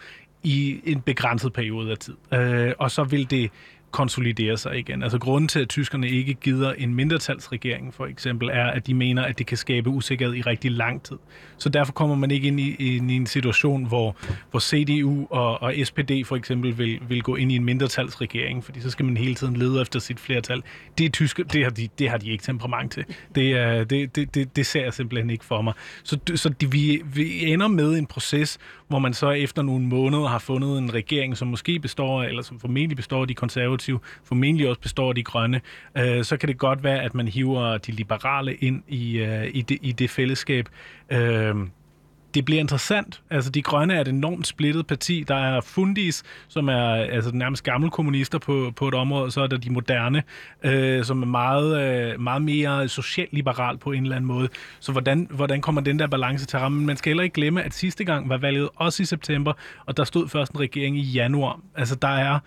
[0.43, 2.15] i en begrænset periode af tid.
[2.33, 3.51] Øh, og så vil det
[3.91, 5.03] konsolidere sig igen.
[5.03, 9.23] Altså grunden til, at tyskerne ikke gider en mindretalsregering, for eksempel, er, at de mener,
[9.23, 11.17] at det kan skabe usikkerhed i rigtig lang tid.
[11.57, 14.15] Så derfor kommer man ikke ind i, ind i en situation, hvor,
[14.51, 18.81] hvor CDU og, og SPD for eksempel vil, vil gå ind i en mindretalsregering, fordi
[18.81, 20.63] så skal man hele tiden lede efter sit flertal.
[20.97, 23.05] Det, er tyske, det, har, de, det har de ikke temperament til.
[23.35, 25.73] Det, er, det, det, det, det ser jeg simpelthen ikke for mig.
[26.03, 28.57] Så, så de, vi, vi ender med en proces,
[28.89, 32.59] hvor man så efter nogle måneder har fundet en regering, som måske består, eller som
[32.59, 35.61] formentlig består af de konservative, formentlig også består af de grønne,
[35.97, 39.61] øh, så kan det godt være, at man hiver de liberale ind i, øh, i,
[39.61, 40.69] det, i det fællesskab.
[41.09, 41.55] Øh,
[42.33, 43.21] det bliver interessant.
[43.29, 45.23] Altså, de grønne er et enormt splittet parti.
[45.27, 49.47] Der er Fundis, som er altså, nærmest gamle kommunister på, på et område, så er
[49.47, 50.23] der de moderne,
[50.63, 54.49] øh, som er meget, øh, meget mere socialliberal på en eller anden måde.
[54.79, 56.85] Så hvordan, hvordan kommer den der balance til rammen?
[56.85, 59.53] Man skal heller ikke glemme, at sidste gang var valget også i september,
[59.85, 61.59] og der stod først en regering i januar.
[61.75, 62.39] Altså, der er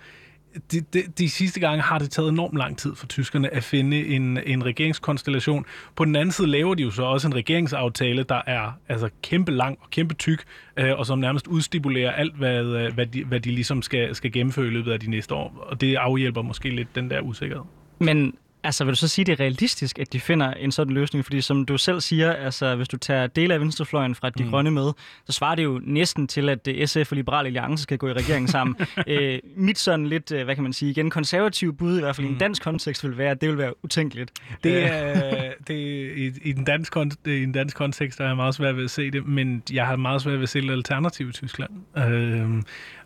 [0.72, 4.06] de, de, de sidste gange har det taget enormt lang tid for tyskerne at finde
[4.06, 5.66] en, en regeringskonstellation.
[5.96, 9.52] På den anden side laver de jo så også en regeringsaftale, der er altså kæmpe
[9.52, 10.44] lang og kæmpe tyk,
[10.76, 14.32] øh, og som nærmest udstipulerer alt, hvad, øh, hvad, de, hvad de ligesom skal, skal
[14.32, 15.66] gennemføre i løbet af de næste år.
[15.70, 17.64] Og det afhjælper måske lidt den der usikkerhed.
[17.98, 18.34] Men
[18.64, 21.24] Altså, vil du så sige, det er realistisk, at de finder en sådan løsning?
[21.24, 24.50] Fordi som du selv siger, altså, hvis du tager dele af venstrefløjen fra de mm.
[24.50, 24.92] grønne med,
[25.26, 28.48] så svarer det jo næsten til, at SF og Liberale Alliance skal gå i regering
[28.48, 28.76] sammen.
[29.06, 32.26] Æ, mit sådan lidt, øh, hvad kan man sige, igen konservativ bud, i hvert fald
[32.26, 32.28] mm.
[32.28, 32.38] i en mm.
[32.38, 34.32] dansk kontekst, vil være, at det vil være utænkeligt.
[34.64, 35.74] Det er, det,
[36.16, 36.96] i, i, den dansk,
[37.26, 39.96] i en dansk kontekst er jeg meget svært ved at se det, men jeg har
[39.96, 41.70] meget svært ved at se et alternativ i Tyskland.
[41.98, 42.62] Øh,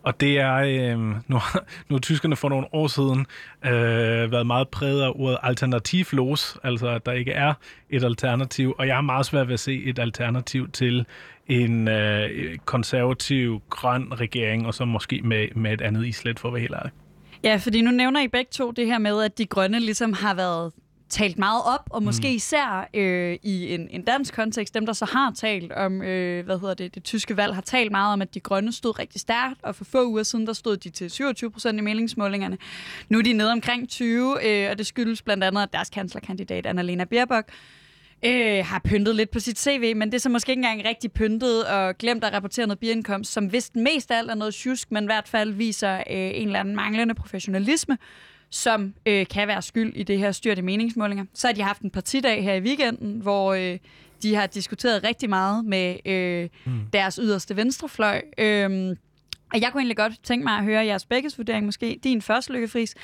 [0.06, 1.40] og det er, øh, nu, nu
[1.90, 3.26] har tyskerne for nogle år siden
[3.64, 7.54] øh, været meget præget af ordet alternativlos, altså at der ikke er
[7.90, 11.06] et alternativ, og jeg har meget svært ved at se et alternativ til
[11.46, 16.54] en øh, konservativ grøn regering, og så måske med, med et andet islet, for at
[16.54, 16.92] være helt ærlig.
[17.44, 20.34] Ja, fordi nu nævner I begge to det her med, at de grønne ligesom har
[20.34, 20.72] været
[21.08, 22.34] talt meget op, og måske mm.
[22.34, 26.58] især øh, i en, en dansk kontekst, dem der så har talt om, øh, hvad
[26.58, 29.60] hedder det, det tyske valg, har talt meget om, at de grønne stod rigtig stærkt,
[29.62, 32.58] og for få uger siden, der stod de til 27 procent i meningsmålingerne.
[33.08, 36.66] Nu er de nede omkring 20, øh, og det skyldes blandt andet, at deres kanslerkandidat,
[36.66, 37.48] Annalena Baerbock,
[38.24, 41.12] øh, har pyntet lidt på sit CV, men det er så måske ikke engang rigtig
[41.12, 44.92] pyntet og glemt at rapportere noget biindkomst, som vist mest af alt er noget tjusk,
[44.92, 47.98] men i hvert fald viser øh, en eller anden manglende professionalisme,
[48.56, 51.24] som øh, kan være skyld i det her styrt i meningsmålinger.
[51.34, 53.78] Så har de haft en partidag her i weekenden, hvor øh,
[54.22, 56.80] de har diskuteret rigtig meget med øh, mm.
[56.92, 58.22] deres yderste venstrefløj.
[58.38, 58.96] Øh,
[59.54, 62.52] og jeg kunne egentlig godt tænke mig at høre jeres begges vurdering, måske din første
[62.52, 62.94] lykkefris.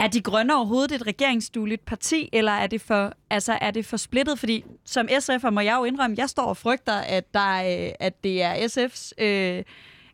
[0.00, 3.96] Er de grønne overhovedet et regeringsdueligt parti, eller er det for, altså, er det for
[3.96, 4.38] splittet?
[4.38, 8.24] Fordi som SF'er må jeg jo indrømme, jeg står og frygter, at, der, øh, at
[8.24, 9.62] det er SF's øh,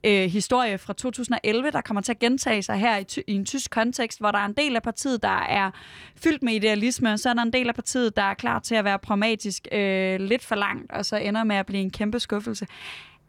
[0.05, 3.45] øh, historie fra 2011, der kommer til at gentage sig her i, ty- i en
[3.45, 5.71] tysk kontekst, hvor der er en del af partiet, der er
[6.17, 8.75] fyldt med idealisme, og så er der en del af partiet, der er klar til
[8.75, 12.21] at være pragmatisk øh, lidt for langt, og så ender med at blive en kæmpe
[12.21, 12.67] skuffelse.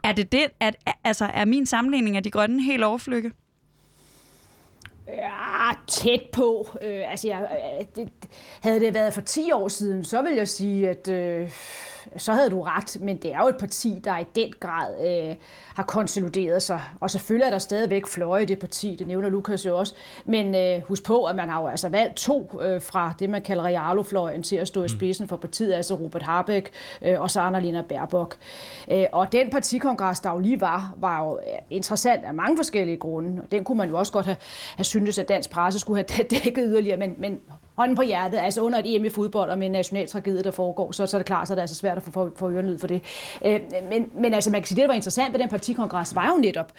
[0.02, 3.32] Er det det, at, altså, er min sammenligning af de grønne helt overflykke?
[5.08, 6.68] Ja, tæt på.
[6.82, 7.48] Øh, altså, jeg,
[7.80, 8.12] øh, det,
[8.60, 11.50] havde det været for 10 år siden, så vil jeg sige, at øh,
[12.16, 12.96] så havde du ret.
[13.00, 15.36] Men det er jo et parti, der i den grad øh,
[15.74, 16.80] har konsolideret sig.
[17.00, 19.94] Og selvfølgelig er der stadigvæk fløje i det parti, det nævner Lukas jo også.
[20.24, 23.42] Men øh, husk på, at man har jo altså valgt to øh, fra det, man
[23.42, 24.88] kalder Realo-fløjen til at stå i mm.
[24.88, 26.70] spidsen for partiet, altså Robert Harbeck
[27.02, 28.36] øh, og så Annalena Baerbock.
[28.90, 32.96] Øh, og den partikongres, der jo lige var, var jo øh, interessant af mange forskellige
[32.96, 33.42] grunde.
[33.42, 34.36] Og den kunne man jo også godt have,
[34.76, 36.96] have syntes, at dansk presse skulle have dækket yderligere.
[36.96, 37.40] Men, men
[37.74, 40.50] hånden på hjertet, altså under et EM i fodbold og med en national tragedie, der
[40.50, 42.50] foregår, så, så er det klart, så er det altså svært at få, få, få
[42.50, 43.02] ørenlyd for det.
[43.44, 43.60] Øh,
[43.90, 46.36] men, men altså, man kan sige, det, der var interessant ved den partikongres, var jo
[46.36, 46.72] netop,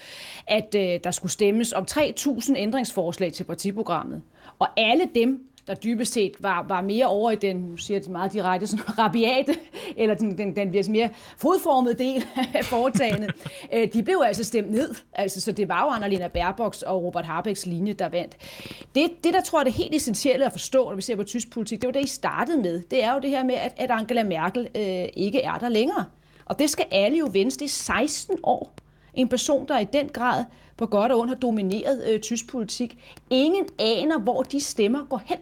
[0.48, 4.22] at øh, der skulle stemmes om 3.000 ændringsforslag til partiprogrammet.
[4.60, 8.10] Og alle dem, der dybest set var, var mere over i den, nu siger det
[8.10, 9.56] meget direkte, sådan rabiate,
[9.98, 13.32] eller den, den, den bliver mere fodformede del af foretagendet,
[13.74, 14.96] øh, de blev altså stemt ned.
[15.14, 18.38] Altså, så det var jo Annalena Baerbocks og Robert Habecks linje, der vandt.
[18.96, 21.24] Det, det der tror jeg er det helt essentielle at forstå, når vi ser på
[21.24, 22.82] tysk politik, det var det, I startede med.
[22.92, 26.06] Det er jo det her med, at, at Angela Merkel øh, ikke er der længere.
[26.46, 27.52] Og det skal alle jo vende.
[27.52, 28.74] Det er 16 år.
[29.14, 30.44] En person, der i den grad
[30.78, 32.98] på godt og ondt har domineret øh, tysk politik.
[33.30, 35.38] Ingen aner, hvor de stemmer går hen.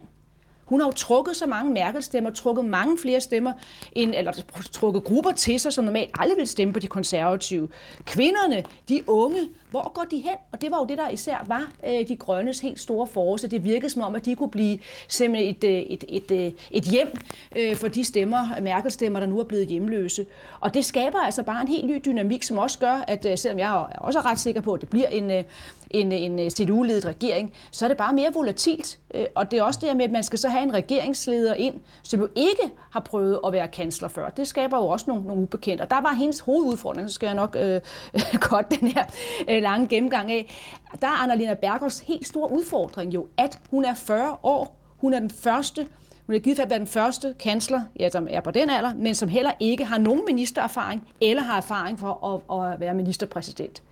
[0.74, 3.54] Hun har jo trukket så mange Merkel-stemmer, trukket mange flere stemmer,
[3.92, 4.32] end, eller
[4.72, 7.70] trukket grupper til sig, som normalt aldrig vil stemme på de konservative.
[8.06, 10.36] Kvinderne, de unge, hvor går de hen?
[10.52, 13.48] Og det var jo det, der især var øh, de grønnes helt store force.
[13.48, 16.84] Det virkede som om, at de kunne blive simpelthen et, øh, et, et, et, et
[16.84, 17.18] hjem
[17.56, 20.26] øh, for de stemmer, Merkel-stemmer, der nu er blevet hjemløse.
[20.60, 23.60] Og det skaber altså bare en helt ny dynamik, som også gør, at øh, selvom
[23.60, 25.44] jeg er også ret sikker på, at det bliver en, øh,
[25.92, 29.00] en, en øh, CDU-ledet regering, så er det bare mere volatilt.
[29.36, 32.20] Og det er også det med, at man skal så have en regeringsleder ind, som
[32.20, 34.30] jo ikke har prøvet at være kansler før.
[34.30, 35.82] Det skaber jo også nogle, nogle ubekendte.
[35.82, 37.82] Og der var hendes hovedudfordring, så skal jeg nok øh,
[38.50, 39.04] godt den her
[39.50, 40.54] øh, lange gennemgang af.
[41.02, 44.80] Der er Annalena Bergers helt store udfordring jo, at hun er 40 år.
[44.98, 45.88] Hun er den første
[46.26, 48.94] hun er givet for at være den første kansler, ja, som er på den alder,
[48.94, 53.84] men som heller ikke har nogen ministererfaring eller har erfaring for at, at være ministerpræsident.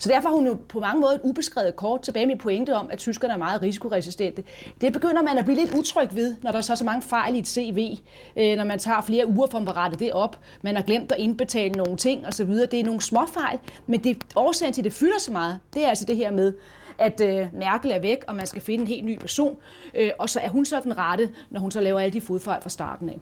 [0.00, 2.88] Så derfor har hun jo på mange måder et ubeskrevet kort tilbage med pointe om,
[2.90, 4.44] at tyskerne er meget risikoresistente.
[4.80, 7.34] Det begynder man at blive lidt utryg ved, når der er så, så mange fejl
[7.34, 7.98] i et CV,
[8.36, 10.38] øh, når man tager flere uger for at rette det op.
[10.62, 12.50] Man har glemt at indbetale nogle ting osv.
[12.50, 15.84] Det er nogle små fejl, men det, årsagen til, at det fylder så meget, det
[15.84, 16.52] er altså det her med,
[16.98, 19.56] at øh, Merkel er væk, og man skal finde en helt ny person,
[19.94, 22.62] øh, og så er hun så den rette, når hun så laver alle de fodfejl
[22.62, 23.20] fra starten af.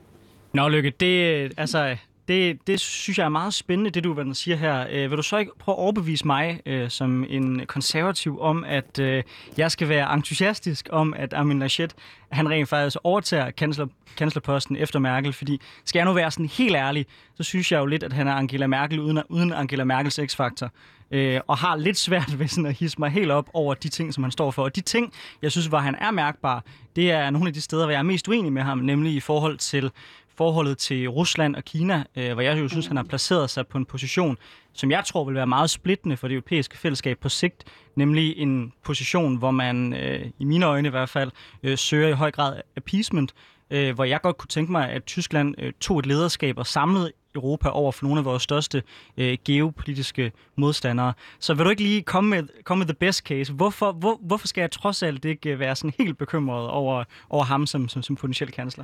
[0.53, 1.97] Nå, Lykke, det, øh, altså,
[2.29, 4.85] det, det synes jeg er meget spændende, det du hvad siger her.
[4.91, 8.99] Øh, vil du så ikke prøve at overbevise mig øh, som en konservativ om, at
[8.99, 9.23] øh,
[9.57, 11.95] jeg skal være entusiastisk om, at Armin Laschet,
[12.31, 13.87] han rent faktisk overtager kansler,
[14.17, 15.33] kanslerposten efter Merkel?
[15.33, 18.27] Fordi skal jeg nu være sådan helt ærlig, så synes jeg jo lidt, at han
[18.27, 20.71] er Angela Merkel uden, uden Angela Merkels x-faktor.
[21.11, 24.13] Øh, og har lidt svært ved sådan at hisse mig helt op over de ting,
[24.13, 24.63] som han står for.
[24.63, 26.63] Og de ting, jeg synes, hvor han er mærkbar,
[26.95, 29.19] det er nogle af de steder, hvor jeg er mest uenig med ham, nemlig i
[29.19, 29.91] forhold til
[30.39, 33.77] forholdet til Rusland og Kina, øh, hvor jeg jo synes, han har placeret sig på
[33.77, 34.37] en position,
[34.73, 37.63] som jeg tror vil være meget splittende for det europæiske fællesskab på sigt,
[37.95, 41.31] nemlig en position, hvor man øh, i mine øjne i hvert fald
[41.63, 43.33] øh, søger i høj grad appeasement,
[43.71, 47.11] øh, hvor jeg godt kunne tænke mig, at Tyskland øh, tog et lederskab og samlede
[47.35, 48.83] Europa over for nogle af vores største
[49.17, 51.13] øh, geopolitiske modstandere.
[51.39, 53.53] Så vil du ikke lige komme med, komme med the best case?
[53.53, 57.65] Hvorfor, hvor, hvorfor skal jeg trods alt ikke være sådan helt bekymret over, over ham
[57.65, 58.83] som, som, som potentiel kansler?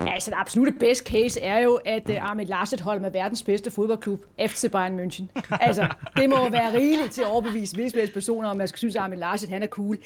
[0.00, 3.10] Ja, altså det absolutte best case er jo, at øh, uh, Armin Laschet holder med
[3.10, 5.24] verdens bedste fodboldklub, FC Bayern München.
[5.60, 9.02] Altså, det må være rigeligt til at overbevise hvilke personer, om man skal synes, at
[9.02, 9.98] Armin Laschet han er cool.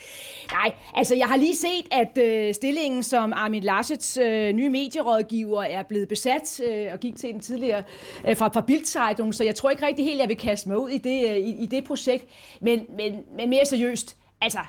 [0.53, 4.69] Nej, altså jeg har lige set, at uh, stillingen som Armin Laschets uh, øh, nye
[4.69, 7.83] medierådgiver er blevet besat uh, og gik til den tidligere
[8.29, 10.89] uh, fra, fra Bildzeitung, så jeg tror ikke rigtig helt, jeg vil kaste mig ud
[10.89, 12.25] i det, uh, i, i det projekt.
[12.61, 14.61] Men, men, men mere seriøst, altså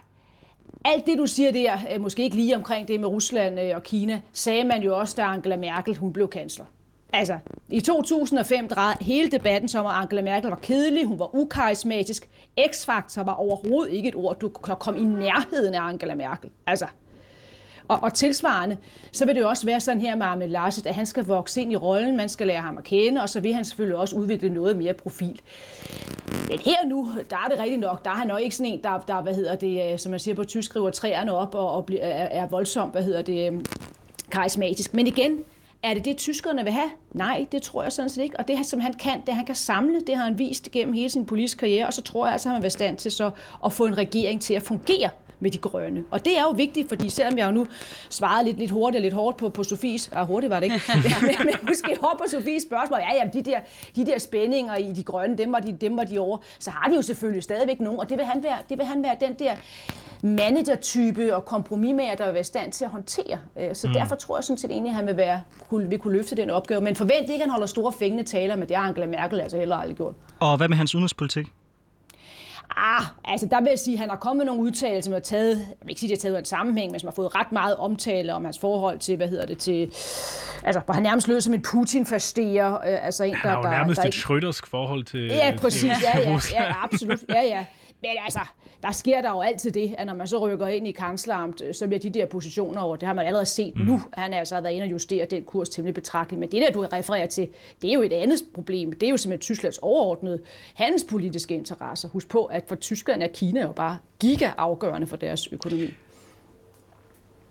[0.85, 3.83] alt det, du siger der, øh, måske ikke lige omkring det med Rusland øh, og
[3.83, 6.65] Kina, sagde man jo også, da Angela Merkel hun blev kansler.
[7.13, 7.37] Altså,
[7.69, 12.29] i 2005 drejede hele debatten som, at Angela Merkel var kedelig, hun var ukarismatisk.
[12.71, 16.49] X-faktor var overhovedet ikke et ord, du kunne komme i nærheden af Angela Merkel.
[16.67, 16.85] Altså,
[17.91, 18.77] og, og tilsvarende,
[19.11, 21.61] så vil det jo også være sådan her med Ahmed Larset, at han skal vokse
[21.61, 24.15] ind i rollen, man skal lære ham at kende, og så vil han selvfølgelig også
[24.15, 25.41] udvikle noget mere profil.
[26.49, 28.83] Men her nu, der er det rigtigt nok, der er han nok ikke sådan en,
[28.83, 31.71] der, der hvad hedder det, øh, som man siger på tysk, skriver træerne op og,
[31.71, 33.61] og bliver, er, er voldsomt, hvad hedder det, øh,
[34.31, 34.93] karismatisk.
[34.93, 35.39] Men igen,
[35.83, 36.89] er det det, tyskerne vil have?
[37.11, 38.39] Nej, det tror jeg sådan set ikke.
[38.39, 41.09] Og det, som han kan, det han kan samle, det har han vist gennem hele
[41.09, 43.31] sin politiske karriere, og så tror jeg altså, at han vil være stand til så
[43.65, 45.09] at få en regering til at fungere
[45.41, 46.03] med de grønne.
[46.11, 47.67] Og det er jo vigtigt, fordi selvom jeg jo nu
[48.09, 50.81] svarede lidt, lidt hurtigt og lidt hårdt på, på Sofies, ah, hurtigt var det ikke,
[51.21, 53.59] men, men måske hårdt på Sofies spørgsmål, ja, ja, de der,
[53.95, 56.89] de der spændinger i de grønne, dem var de, dem var de over, så har
[56.89, 59.33] de jo selvfølgelig stadigvæk nogen, og det vil han være, det vil han være den
[59.33, 59.55] der
[60.21, 63.37] manager-type og kompromismager, der vil være i stand til at håndtere.
[63.59, 63.93] Øh, så mm.
[63.93, 66.81] derfor tror jeg sådan set egentlig, at han vil, være, vil kunne løfte den opgave.
[66.81, 69.57] Men forvent ikke, at han holder store fængende taler, men det har Angela Merkel altså
[69.57, 70.15] heller aldrig gjort.
[70.39, 71.47] Og hvad med hans udenrigspolitik?
[72.77, 75.19] Ah, altså der vil jeg sige, at han har kommet med nogle udtalelser, som har
[75.19, 77.35] taget, jeg vil ikke sige, at det har taget en sammenhæng, men som har fået
[77.35, 79.81] ret meget omtale om hans forhold til, hvad hedder det, til,
[80.63, 83.37] altså hvor han nærmest lød som en Putin-fasterer, øh, altså en, der...
[83.37, 87.19] Han har jo nærmest der, et Schrödersk forhold til Ja, præcis, ja, ja, ja, absolut,
[87.29, 87.65] ja, ja.
[88.01, 88.39] Men altså,
[88.83, 91.87] der sker der jo altid det, at når man så rykker ind i kansleramt, så
[91.87, 93.85] bliver de der positioner over, det har man allerede set mm.
[93.85, 96.39] nu, han er altså været inde og justere den kurs temmelig betragteligt.
[96.39, 97.47] Men det der, du refererer til,
[97.81, 98.93] det er jo et andet problem.
[98.93, 100.39] Det er jo simpelthen Tysklands overordnede
[100.73, 102.09] handelspolitiske interesser.
[102.09, 105.93] Husk på, at for Tyskland er Kina jo bare giga afgørende for deres økonomi.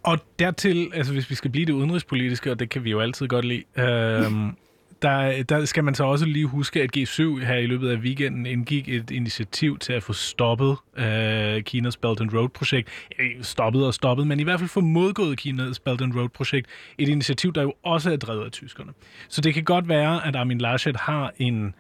[0.03, 3.29] Og dertil, altså hvis vi skal blive det udenrigspolitiske, og det kan vi jo altid
[3.29, 4.57] godt lide, øhm,
[5.03, 8.47] der, der skal man så også lige huske, at G7 her i løbet af weekenden
[8.47, 12.89] indgik et initiativ til at få stoppet øh, Kinas Belt and Road-projekt.
[13.19, 16.67] Øh, stoppet og stoppet, men i hvert fald få modgået Kinas Belt and Road-projekt.
[16.99, 18.93] Et initiativ, der jo også er drevet af tyskerne.
[19.29, 21.75] Så det kan godt være, at Armin Laschet har en,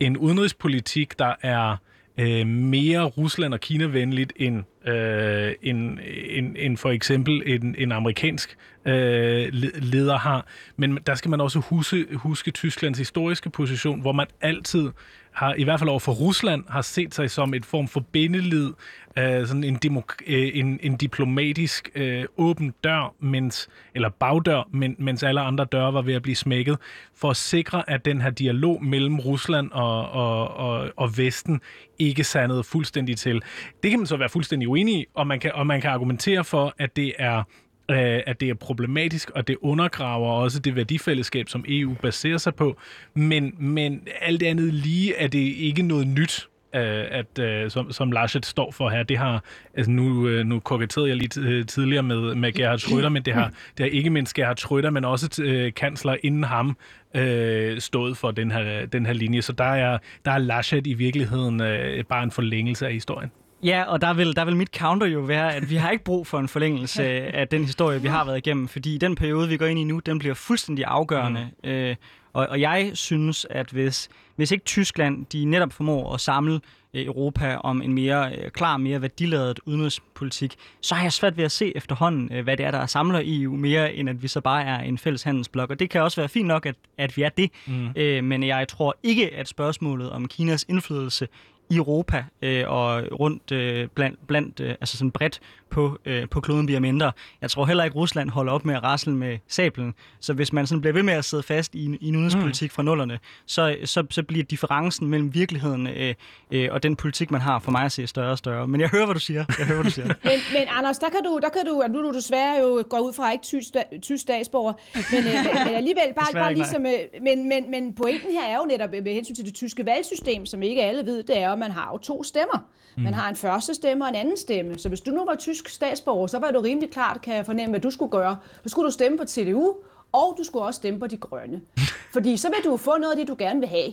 [0.00, 1.76] en udenrigspolitik, der er
[2.18, 5.98] øh, mere Rusland- og Kina-venligt end, øh, end,
[6.28, 9.48] end, end for eksempel en, en amerikansk øh,
[9.82, 10.46] leder har.
[10.76, 14.90] Men der skal man også huske, huske Tysklands historiske position, hvor man altid
[15.38, 18.72] har, i hvert fald over for Rusland, har set sig som et form for bindeled,
[19.18, 24.96] øh, sådan en, demok- øh, en, en diplomatisk øh, åben dør, mens, eller bagdør, men,
[24.98, 26.78] mens alle andre døre var ved at blive smækket,
[27.16, 31.60] for at sikre, at den her dialog mellem Rusland og, og, og, og Vesten
[31.98, 33.42] ikke sandede fuldstændig til.
[33.82, 36.44] Det kan man så være fuldstændig uenig i, og man kan, og man kan argumentere
[36.44, 37.42] for, at det er
[37.90, 42.54] øh, at det er problematisk, og det undergraver også det værdifællesskab, som EU baserer sig
[42.54, 42.76] på.
[43.14, 48.12] Men, men alt andet lige er det ikke noget nyt, øh, at, øh, som, som
[48.12, 49.02] Laschet står for her.
[49.02, 53.08] Det har, altså nu, øh, nu koketterede jeg lige øh, tidligere med, med Gerhard Schröder,
[53.08, 56.76] men det har, det har ikke mindst Gerhard Schröder, men også øh, kansler inden ham
[57.14, 59.42] øh, stået for den her, den her linje.
[59.42, 63.30] Så der er, der er Laschet i virkeligheden øh, bare en forlængelse af historien.
[63.62, 66.26] Ja, og der vil, der vil mit counter jo være, at vi har ikke brug
[66.26, 67.02] for en forlængelse
[67.40, 69.98] af den historie, vi har været igennem, fordi den periode, vi går ind i nu,
[69.98, 71.50] den bliver fuldstændig afgørende.
[71.64, 71.70] Mm.
[71.70, 71.96] Øh,
[72.32, 76.60] og, og jeg synes, at hvis, hvis ikke Tyskland, de netop formår at samle
[76.94, 81.44] øh, Europa om en mere øh, klar, mere værdiladet udenrigspolitik, så har jeg svært ved
[81.44, 84.40] at se efterhånden, øh, hvad det er, der samler EU mere, end at vi så
[84.40, 85.70] bare er en fælles handelsblok.
[85.70, 87.50] Og det kan også være fint nok, at, at vi er det.
[87.66, 87.88] Mm.
[87.96, 91.28] Øh, men jeg tror ikke, at spørgsmålet om Kinas indflydelse
[91.70, 96.40] i Europa øh, og rundt øh, blandt, blandt øh, altså sådan bredt på, øh, på
[96.40, 97.12] kloden bliver mindre.
[97.40, 99.94] Jeg tror heller ikke, at Rusland holder op med at rasle med sablen.
[100.20, 102.74] Så hvis man sådan bliver ved med at sidde fast i, i en udenrigspolitik mm.
[102.74, 106.14] fra nullerne, så, så, så bliver differencen mellem virkeligheden øh,
[106.50, 108.68] øh, og den politik, man har, for mig at se større og større.
[108.68, 109.44] Men jeg hører, hvad du siger.
[109.58, 110.06] Jeg hører, hvad du siger.
[110.24, 113.12] men, men Anders, der kan du, der kan du, nu du desværre jo går ud
[113.12, 117.70] fra ikke tysk, tysk statsborger, men, øh, men alligevel bare, bare ligesom, øh, men, men,
[117.70, 121.06] men pointen her er jo netop med hensyn til det tyske valgsystem, som ikke alle
[121.06, 122.58] ved, det er, at man har jo to stemmer.
[122.96, 123.12] Man mm.
[123.12, 124.78] har en første stemme og en anden stemme.
[124.78, 127.70] Så hvis du nu var tysk statsborger, så var du rimelig klart, kan jeg fornemme,
[127.70, 128.36] hvad du skulle gøre.
[128.62, 129.74] Så skulle du stemme på CDU,
[130.12, 131.60] og du skulle også stemme på de grønne.
[132.14, 133.92] Fordi så vil du få noget af det, du gerne vil have.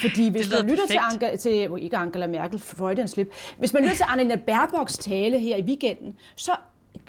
[0.00, 3.96] Fordi hvis man lytter til, Anke, til, ikke Angela Merkel, Freudian slip, hvis man lytter
[3.96, 6.52] til Annalena Baerbocks tale her i weekenden, så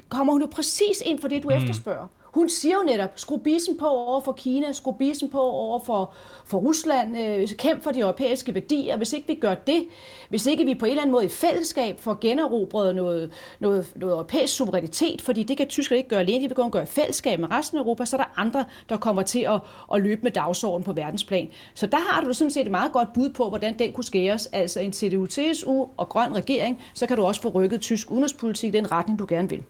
[0.10, 1.56] kommer hun jo præcis ind for det, du mm.
[1.56, 2.08] efterspørger.
[2.34, 6.14] Hun siger jo netop, skru bisen på over for Kina, skru bisen på over for,
[6.46, 8.98] for Rusland, øh, kæmp for de europæiske værdier.
[8.98, 9.84] Hvis ikke vi gør det,
[10.30, 14.14] hvis ikke vi på en eller anden måde i fællesskab får generobret noget, noget, noget
[14.14, 17.40] europæisk suverænitet, fordi det kan Tyskland ikke gøre alene, de vil gå gøre i fællesskab
[17.40, 19.60] med resten af Europa, så er der andre, der kommer til at,
[19.94, 21.50] at løbe med dagsordenen på verdensplan.
[21.74, 24.46] Så der har du sådan set et meget godt bud på, hvordan den kunne skæres,
[24.46, 28.78] altså en CDU-CSU og grøn regering, så kan du også få rykket tysk udenrigspolitik i
[28.78, 29.64] den retning, du gerne vil.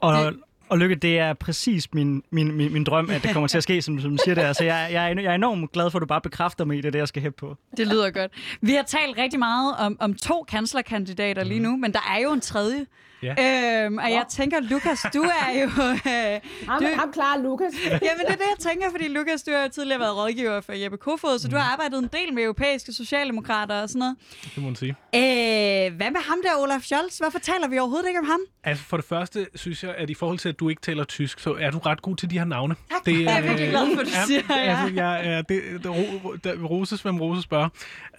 [0.00, 0.32] Og
[0.68, 3.62] og Lykke, det er præcis min, min, min, min drøm, at det kommer til at
[3.62, 4.56] ske, som, som du siger det.
[4.56, 6.80] Så jeg, jeg, er, jeg er enormt glad for, at du bare bekræfter mig i
[6.80, 7.56] det, det jeg skal hæppe på.
[7.76, 8.32] Det lyder godt.
[8.60, 12.32] Vi har talt rigtig meget om, om to kanslerkandidater lige nu, men der er jo
[12.32, 12.86] en tredje.
[13.22, 13.84] Ja.
[13.84, 15.66] Øhm, og jeg tænker, Lukas, du er jo...
[15.66, 17.72] Øh, Ham, du, ham klarer Lukas.
[18.06, 20.72] Jamen, det er det, jeg tænker, fordi Lukas, du har jo tidligere været rådgiver for
[20.72, 24.16] Jeppe Kofod, så du har arbejdet en del med europæiske socialdemokrater og sådan noget.
[24.54, 24.90] Det må man sige.
[25.14, 27.18] Øh, hvad med ham der, Olaf Scholz?
[27.18, 28.40] Hvorfor taler vi overhovedet ikke om ham?
[28.64, 31.40] Altså for det første synes jeg, at i forhold til, at du ikke taler tysk,
[31.40, 32.74] så er du ret god til de her navne.
[32.90, 33.06] Tak.
[33.06, 34.54] Jeg er virkelig glad for, at du siger, ja.
[34.54, 37.68] Altså, jeg, ja, det, det, ro, der, roses, hvem roses spørger.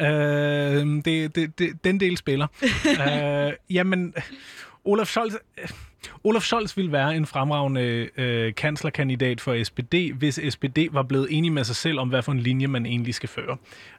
[0.02, 2.48] Øh, det, det, det, den del spiller.
[3.48, 4.14] øh, jamen,
[4.88, 5.34] Olaf Scholz...
[5.58, 5.70] øh,
[6.24, 11.52] Olaf Scholz ville være en fremragende øh, kanslerkandidat for SPD, hvis SPD var blevet enig
[11.52, 13.58] med sig selv om, hvad for en linje man egentlig skal føre.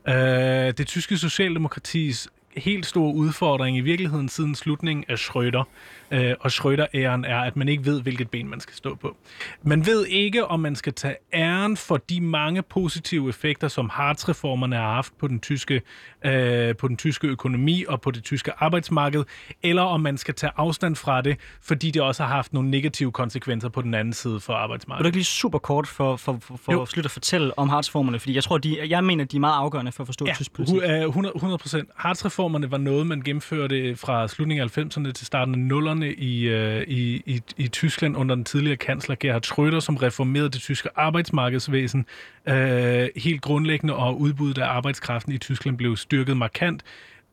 [0.09, 5.63] Øh, det tyske socialdemokratis helt store udfordring i virkeligheden siden slutningen af Schröder
[6.11, 9.17] øh, og Schröder-æren er, at man ikke ved, hvilket ben man skal stå på.
[9.63, 14.77] Man ved ikke, om man skal tage æren for de mange positive effekter, som Hartz-reformerne
[14.77, 15.83] har haft på den tyske,
[16.25, 19.25] øh, på den tyske økonomi og på det tyske arbejdsmarked,
[19.63, 23.13] eller om man skal tage afstand fra det, fordi det også har haft nogle negative
[23.13, 25.07] konsekvenser på den anden side for Vil du arbejdsmarkedet.
[25.07, 28.19] ikke lige super kort for, for, for, for at slutte at fortælle om hartsformerne?
[28.19, 30.53] Fordi jeg tror, de, jeg mener, de er meget afgørende for at forstå Ja, tysk
[30.53, 30.75] politik.
[30.75, 31.89] hu- øh, 100 100 procent.
[31.97, 36.83] Hartz-reformerne var noget, man gennemførte fra slutningen af 90'erne til starten af 0'erne i, øh,
[36.89, 42.07] i, i, i Tyskland under den tidligere kansler Gerhard Schröder, som reformerede det tyske arbejdsmarkedsvæsen
[42.49, 46.83] øh, helt grundlæggende, og udbuddet af arbejdskraften i Tyskland blev styrket markant.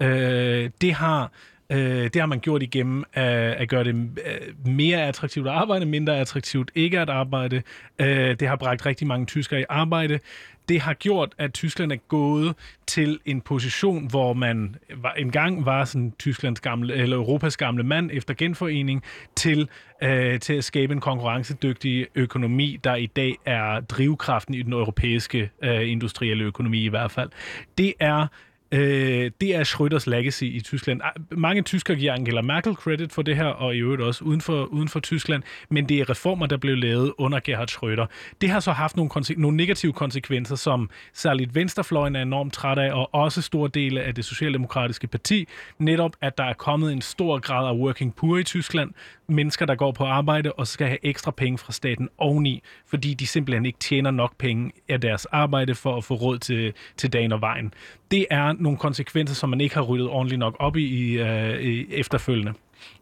[0.01, 1.31] Øh, det har
[1.69, 5.85] Øh, det har man gjort igennem at, at gøre det øh, mere attraktivt at arbejde,
[5.85, 7.61] mindre attraktivt ikke at arbejde.
[7.99, 10.19] Øh, det har bragt rigtig mange tyskere i arbejde.
[10.69, 12.55] Det har gjort, at Tyskland er gået
[12.87, 18.09] til en position, hvor man var, engang var sådan Tysklands gamle, eller Europas gamle mand
[18.13, 19.03] efter genforening,
[19.35, 19.69] til,
[20.03, 25.49] øh, til at skabe en konkurrencedygtig økonomi, der i dag er drivkraften i den europæiske
[25.63, 27.29] øh, industrielle økonomi i hvert fald.
[27.77, 28.27] Det er
[28.75, 31.01] Øh, det er Schröders legacy i Tyskland.
[31.03, 34.41] Ah, mange tyskere giver Angela Merkel credit for det her, og i øvrigt også uden
[34.41, 38.05] for, uden for Tyskland, men det er reformer, der blev lavet under Gerhard Schröder.
[38.41, 42.77] Det har så haft nogle, konse- nogle negative konsekvenser, som særligt venstrefløjen er enormt træt
[42.77, 45.47] af, og også store dele af det socialdemokratiske parti.
[45.79, 48.91] Netop, at der er kommet en stor grad af working poor i Tyskland.
[49.27, 53.27] Mennesker, der går på arbejde og skal have ekstra penge fra staten oveni, fordi de
[53.27, 57.31] simpelthen ikke tjener nok penge af deres arbejde for at få råd til, til dagen
[57.31, 57.73] og vejen.
[58.11, 61.61] Det er nogle konsekvenser, som man ikke har ryddet ordentligt nok op i, i, øh,
[61.61, 62.53] i efterfølgende.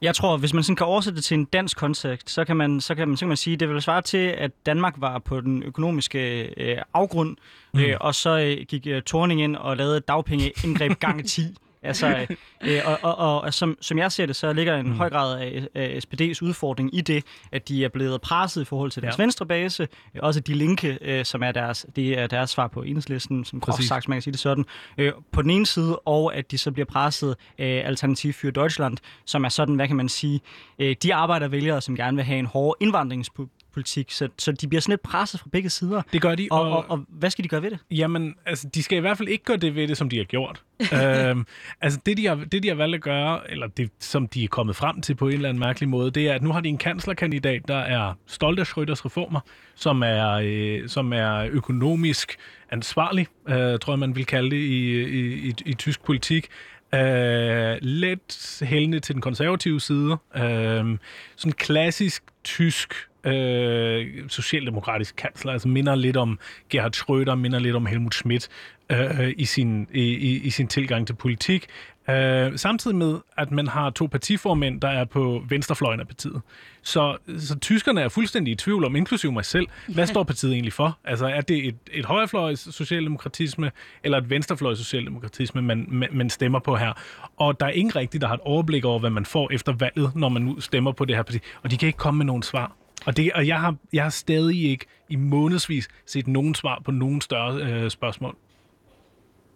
[0.01, 2.81] Jeg tror, hvis man sådan kan oversætte det til en dansk kontekst, så kan man,
[2.81, 5.19] så kan man, så kan man sige, at det vil svare til, at Danmark var
[5.19, 7.35] på den økonomiske øh, afgrund,
[7.73, 7.79] mm.
[7.79, 11.41] øh, og så øh, gik øh, Torning ind og lavede dagpengeindgreb gange 10.
[11.83, 12.07] Altså,
[12.61, 14.93] øh, og, og, og, og som, som jeg ser det, så ligger en mm.
[14.93, 18.91] høj grad af, af SPD's udfordring i det, at de er blevet presset i forhold
[18.91, 19.23] til deres Ja.
[19.23, 22.81] venstre base, øh, også de linke, øh, som er deres, det er deres svar på
[22.81, 24.65] enhedslisten, som groft sagt, man kan sige det sådan,
[24.97, 28.97] øh, på den ene side, og at de så bliver presset af Alternativ für Deutschland,
[29.25, 30.41] som er sådan, hvad kan man sige,
[30.79, 33.62] øh, de arbejdervælgere, som gerne vil have en hård indvandringspolitik,
[34.09, 36.01] så, så de bliver sådan lidt presset fra begge sider.
[36.13, 37.79] Det gør de, Og, og, og hvad skal de gøre ved det?
[37.91, 40.23] Jamen, altså, de skal i hvert fald ikke gøre det ved det, som de har
[40.23, 40.63] gjort.
[40.81, 41.45] øhm,
[41.81, 44.47] altså, det de, har, det, de har valgt at gøre, eller det, som de er
[44.47, 46.69] kommet frem til på en eller anden mærkelig måde, det er, at nu har de
[46.69, 49.39] en kanslerkandidat, der er stolt af Schröders reformer,
[49.75, 52.35] som er, øh, som er økonomisk
[52.71, 56.47] ansvarlig, øh, tror jeg, man vil kalde det i, i, i, i tysk politik.
[56.93, 60.17] Øh, let hældende til den konservative side.
[60.35, 60.97] Øh,
[61.35, 67.85] sådan klassisk tysk øh, socialdemokratisk kansler, altså minder lidt om Gerhard Schröder, minder lidt om
[67.85, 68.49] Helmut Schmidt
[68.89, 71.67] øh, i, sin, i, i, i sin tilgang til politik.
[72.09, 76.41] Øh, samtidig med, at man har to partiformænd, der er på venstrefløjen af partiet.
[76.81, 80.73] Så, så tyskerne er fuldstændig i tvivl om, inklusive mig selv, hvad står partiet egentlig
[80.73, 80.97] for?
[81.03, 83.71] Altså er det et, et højrefløjs socialdemokratisme,
[84.03, 86.93] eller et venstrefløjs socialdemokratisme, man, man, man stemmer på her?
[87.37, 90.15] Og der er ingen rigtig, der har et overblik over, hvad man får efter valget,
[90.15, 91.39] når man nu stemmer på det her parti.
[91.63, 92.75] Og de kan ikke komme med nogen svar.
[93.05, 96.91] Og, det, og jeg, har, jeg har stadig ikke i månedsvis set nogen svar på
[96.91, 98.35] nogen større øh, spørgsmål.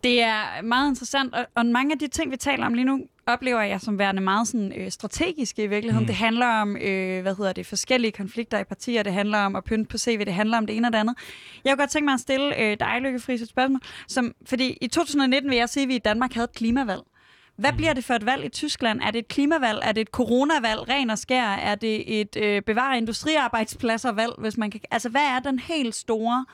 [0.04, 3.06] Det er meget interessant, og, og mange af de ting, vi taler om lige nu,
[3.28, 6.04] oplever jeg som værende meget sådan, øh, strategiske i virkeligheden.
[6.04, 6.08] Mm.
[6.08, 9.64] Det handler om, øh, hvad hedder det, forskellige konflikter i partier, det handler om at
[9.64, 11.16] pynte på CV, det handler om det ene og det andet.
[11.64, 13.82] Jeg kunne godt tænke mig at stille øh, dig, Lykke Friis, et spørgsmål.
[14.08, 17.02] Som, fordi i 2019 vil jeg sige, at vi i Danmark havde et klimavalg.
[17.58, 19.02] Hvad bliver det for et valg i Tyskland?
[19.02, 19.80] Er det et klimavalg?
[19.84, 21.44] Er det et coronavalg, ren og skær?
[21.44, 24.82] Er det et øh, bevare industriarbejdspladser valg, hvis man kan...
[24.92, 26.46] Altså, hvad er den helt store...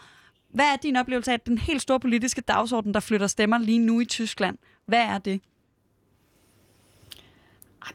[0.49, 3.99] Hvad er din oplevelse af den helt store politiske dagsorden, der flytter stemmer lige nu
[3.99, 4.57] i Tyskland?
[4.85, 5.41] Hvad er det?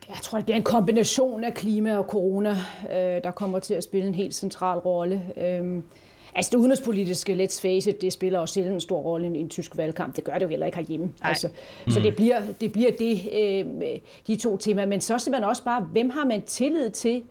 [0.09, 2.51] Jeg tror, det er en kombination af klima og corona,
[2.91, 5.33] øh, der kommer til at spille en helt central rolle.
[5.37, 5.85] Øhm,
[6.39, 9.49] Altså det udenrigspolitiske, let's face it, det spiller også sjældent en stor rolle i en,
[9.49, 10.17] tysk valgkamp.
[10.17, 11.13] Det gør det jo heller ikke herhjemme.
[11.23, 11.49] Altså,
[11.87, 11.93] mm.
[11.93, 14.87] Så det bliver det, bliver det øh, de to temaer.
[14.87, 17.23] Men så simpelthen også bare, hvem har man tillid til,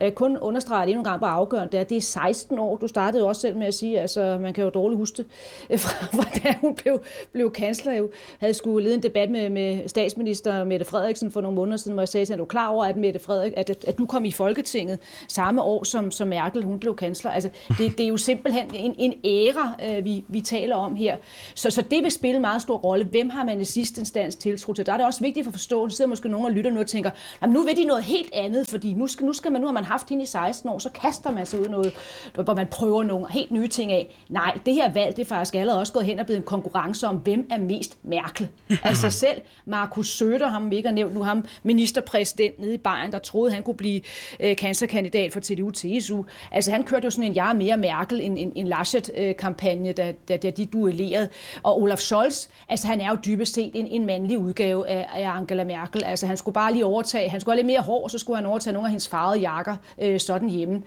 [0.00, 2.76] øh, kun understrege endnu en gang på afgørende, det er, det er 16 år.
[2.76, 5.26] Du startede jo også selv med at sige, altså man kan jo dårligt huske det,
[5.70, 7.92] øh, fra, hvordan hun blev, blev kansler.
[7.92, 11.92] Jo havde skulle lede en debat med, med statsminister Mette Frederiksen for nogle måneder siden,
[11.92, 14.32] hvor jeg sagde, at du klar over, at, Mette Frederik, at, at du kom i
[14.32, 17.30] Folketinget samme år, som, som Merkel hun blev kansler.
[17.30, 21.16] Altså, det, det er jo simpelthen en, en æra, øh, vi, vi taler om her.
[21.54, 23.04] Så, så det vil spille en meget stor rolle.
[23.04, 24.86] Hvem har man i sidste instans tiltro til?
[24.86, 25.96] Der er det også vigtigt for forståelse.
[25.96, 27.10] sidder måske nogen og lytter nu og tænker,
[27.46, 29.83] nu vil de noget helt andet, fordi nu skal, nu skal man, nu har man
[29.84, 31.92] man haft hende i 16 år, så kaster man sig ud noget,
[32.34, 34.16] hvor man prøver nogle helt nye ting af.
[34.28, 37.06] Nej, det her valg, det er faktisk allerede også gået hen og blevet en konkurrence
[37.06, 38.48] om, hvem er mest Merkel.
[38.82, 43.12] altså selv Markus Søder, ham vi ikke har nævnt nu, ham ministerpræsident nede i Bayern,
[43.12, 44.00] der troede, han kunne blive
[44.40, 46.24] øh, kanslerkandidat for CDU-TSU.
[46.50, 50.12] Altså han kørte jo sådan en jeg mere Merkel, en, en, en Laschet-kampagne, øh, da,
[50.28, 51.28] da, da de duellerede.
[51.62, 55.30] Og Olaf Scholz, altså han er jo dybest set en, en mandlig udgave af, af
[55.30, 56.04] Angela Merkel.
[56.04, 58.46] Altså han skulle bare lige overtage, han skulle have lidt mere hår, så skulle han
[58.46, 60.82] overtage nogle af hendes farvede jakker øh, sådan hjemme.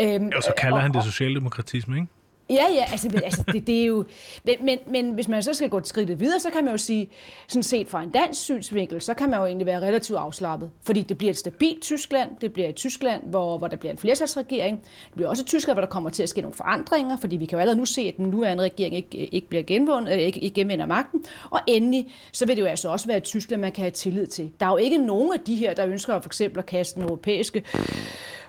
[0.00, 2.08] Øhm, og så kalder han det socialdemokratisme, ikke?
[2.50, 4.04] Ja, ja, altså, altså det, det er jo...
[4.44, 6.78] Men, men, men hvis man så skal gå et skridt videre, så kan man jo
[6.78, 7.10] sige,
[7.48, 10.70] sådan set fra en dansk synsvinkel, så kan man jo egentlig være relativt afslappet.
[10.82, 13.98] Fordi det bliver et stabilt Tyskland, det bliver et Tyskland, hvor, hvor der bliver en
[13.98, 14.80] flertalsregering.
[14.80, 17.46] Det bliver også et Tyskland, hvor der kommer til at ske nogle forandringer, fordi vi
[17.46, 20.40] kan jo allerede nu se, at den nuværende regering ikke, ikke bliver genvundet, øh, ikke,
[20.40, 21.24] ikke genvinder magten.
[21.50, 24.26] Og endelig, så vil det jo altså også være et Tyskland, man kan have tillid
[24.26, 24.50] til.
[24.60, 27.02] Der er jo ikke nogen af de her, der ønsker for eksempel at kaste den
[27.02, 27.64] europæiske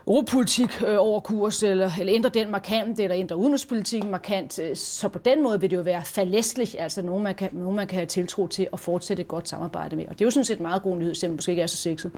[0.07, 4.59] europolitik øh, over kurs, eller, eller ændre den markant, eller ændre udenrigspolitikken markant.
[4.59, 7.75] Øh, så på den måde vil det jo være falæstligt, altså nogen man, kan, nogen,
[7.75, 10.05] man kan have tiltro til at fortsætte et godt samarbejde med.
[10.05, 11.77] Og det er jo sådan set en meget god nyhed, selvom måske ikke er så
[11.77, 12.11] sexet.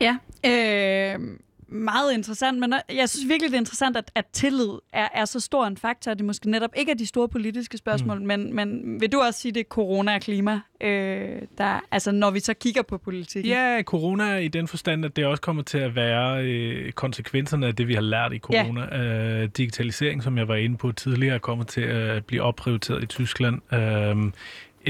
[0.00, 1.20] Ja, øh,
[1.68, 5.40] meget interessant, men jeg synes virkelig, det er interessant, at, at tillid er, er så
[5.40, 8.26] stor en faktor, at det måske netop ikke er de store politiske spørgsmål, mm.
[8.26, 12.30] men, men vil du også sige, det er corona og klima, øh, der, altså når
[12.30, 13.52] vi så kigger på politikken?
[13.52, 17.76] Ja, corona i den forstand, at det også kommer til at være øh, konsekvenserne af
[17.76, 18.96] det, vi har lært i corona.
[18.96, 19.42] Ja.
[19.42, 23.74] Øh, digitalisering, som jeg var inde på tidligere, kommer til at blive opprioriteret i Tyskland.
[23.74, 24.32] Øh,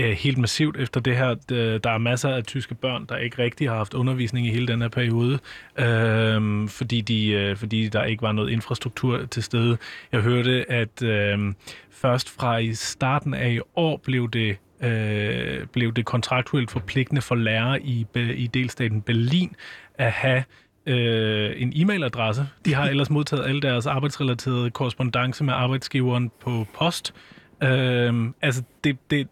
[0.05, 1.35] øh, helt massivt efter det her.
[1.53, 4.67] Øh, der er masser af tyske børn, der ikke rigtig har haft undervisning i hele
[4.67, 5.39] den her periode,
[5.79, 9.79] øh, fordi, de, øh, fordi der ikke var noget infrastruktur til stede.
[10.13, 11.55] Jeg hørte, at øh,
[11.91, 17.35] først fra i starten af i år blev det øh, blev det kontraktuelt forpligtende for
[17.35, 19.57] lærere i, i delstaten Berlin
[19.95, 20.45] at have
[20.87, 22.43] øh, en e-mailadresse.
[22.65, 27.15] De har ellers modtaget alle deres arbejdsrelaterede korrespondence med arbejdsgiveren på post.
[27.63, 29.29] Øh, altså, det, det,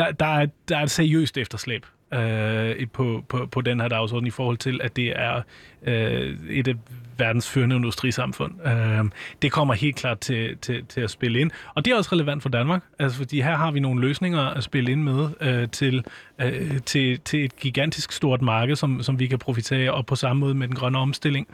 [0.00, 4.26] der, der, er, der er et seriøst efterslæb øh, på, på, på den her dagsorden
[4.26, 5.42] i forhold til, at det er
[5.86, 6.74] øh, et af
[7.18, 8.66] verdens førende industrisamfund.
[8.66, 9.04] Øh,
[9.42, 11.50] det kommer helt klart til, til, til at spille ind.
[11.74, 14.64] Og det er også relevant for Danmark, altså fordi her har vi nogle løsninger at
[14.64, 16.04] spille ind med øh, til,
[16.38, 20.40] øh, til, til et gigantisk stort marked, som, som vi kan profitere og på samme
[20.40, 21.48] måde med den grønne omstilling.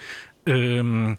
[0.49, 1.17] Øhm,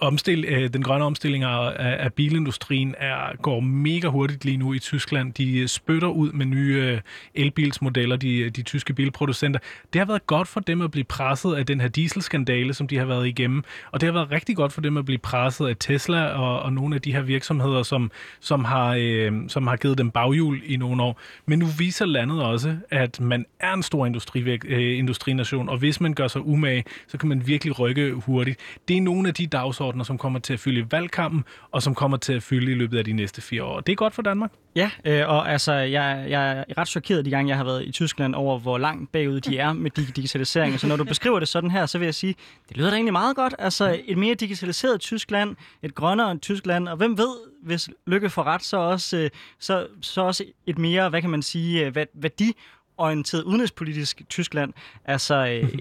[0.00, 4.78] omstil, øh, den grønne omstilling af, af bilindustrien er, går mega hurtigt lige nu i
[4.78, 5.32] Tyskland.
[5.32, 7.00] De øh, spytter ud med nye øh,
[7.34, 9.60] elbilsmodeller, de, øh, de tyske bilproducenter.
[9.92, 12.98] Det har været godt for dem at blive presset af den her dieselskandale, som de
[12.98, 13.64] har været igennem.
[13.92, 16.72] Og det har været rigtig godt for dem at blive presset af Tesla og, og
[16.72, 18.10] nogle af de her virksomheder, som,
[18.40, 21.20] som, har, øh, som har givet dem baghjul i nogle år.
[21.46, 26.00] Men nu viser landet også, at man er en stor industri, øh, industrination, og hvis
[26.00, 28.60] man gør sig umage, så kan man virkelig rykke hurtigt.
[28.88, 29.46] Det er nogle af de
[29.78, 32.74] dagsordner, som kommer til at fylde i valgkampen, og som kommer til at fylde i
[32.74, 33.80] løbet af de næste fire år.
[33.80, 34.52] Det er godt for Danmark.
[34.76, 37.92] Ja, øh, og altså, jeg, jeg er ret chokeret de gange, jeg har været i
[37.92, 40.80] Tyskland over, hvor langt bagud de er med digitalisering.
[40.80, 42.34] Så når du beskriver det sådan her, så vil jeg sige,
[42.68, 43.54] det lyder da egentlig meget godt.
[43.58, 48.62] Altså, et mere digitaliseret Tyskland, et grønnere Tyskland, og hvem ved, hvis Lykke får ret,
[48.62, 54.22] så også, øh, så, så også et mere, hvad kan man sige, øh, værdiorienteret udenrigspolitisk
[54.28, 54.72] Tyskland.
[55.04, 55.72] Altså, øh,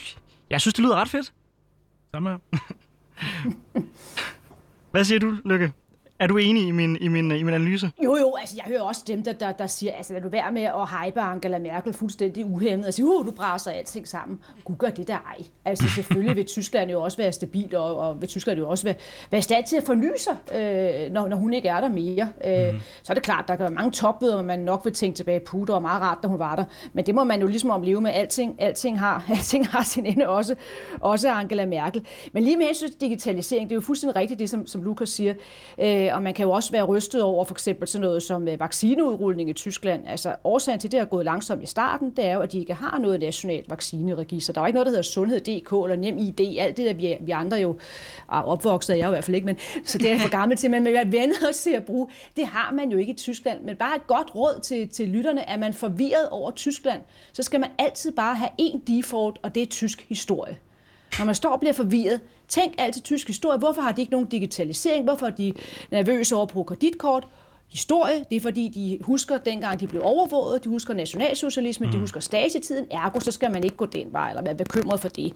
[0.50, 1.32] jeg synes, det lyder ret fedt.
[2.14, 2.58] Samme her.
[4.90, 5.72] Hvad siger du, Lykke?
[6.20, 7.90] Er du enig i min, i min, i min analyse?
[8.04, 10.52] Jo, jo, altså jeg hører også dem, der, der, der siger, altså lad du være
[10.52, 14.40] med at hype Angela Merkel fuldstændig uhemmet og sige, uh, du braser alting sammen.
[14.64, 15.44] Gud gør det der ej.
[15.64, 18.94] Altså selvfølgelig vil Tyskland jo også være stabil, og, og vil Tyskland jo også være,
[19.30, 22.28] være i stand til at forny sig, øh, når, når hun ikke er der mere.
[22.44, 22.80] Øh, mm.
[23.02, 25.58] Så er det klart, der kan være mange topmøder, man nok vil tænke tilbage på,
[25.58, 26.64] det var meget rart, da hun var der.
[26.92, 28.10] Men det må man jo ligesom om leve med.
[28.10, 30.54] Alting, alting, har, alting har sin ende, også,
[31.00, 32.06] også Angela Merkel.
[32.32, 35.08] Men lige med hensyn til digitalisering, det er jo fuldstændig rigtigt det, som, som Lukas
[35.08, 35.34] siger.
[35.78, 38.48] Øh, Øh, og man kan jo også være rystet over for eksempel sådan noget som
[38.48, 40.08] øh, vaccineudrulning i Tyskland.
[40.08, 42.58] Altså årsagen til, at det har gået langsomt i starten, det er jo, at de
[42.58, 44.52] ikke har noget nationalt vaccineregister.
[44.52, 46.40] Der er ikke noget, der hedder sundhed.dk eller nem ID.
[46.58, 47.78] Alt det, der vi, vi andre jo
[48.32, 50.82] er opvokset, jeg i hvert fald ikke, men så det er for gammel til, men
[50.82, 52.08] hvad venner os til at bruge.
[52.36, 53.60] Det har man jo ikke i Tyskland.
[53.64, 57.00] Men bare et godt råd til, til lytterne, at man forvirret over Tyskland,
[57.32, 60.58] så skal man altid bare have én default, og det er tysk historie.
[61.18, 63.58] Når man står og bliver forvirret, tænk altid tysk historie.
[63.58, 65.04] Hvorfor har de ikke nogen digitalisering?
[65.04, 65.52] Hvorfor er de
[65.90, 67.26] nervøse over at bruge kreditkort?
[67.72, 71.92] Historie, det er fordi, de husker dengang, de blev overvåget, de husker nationalsocialisme, mm.
[71.92, 75.08] de husker Stasi-tiden, ergo så skal man ikke gå den vej, eller være bekymret for
[75.08, 75.32] det.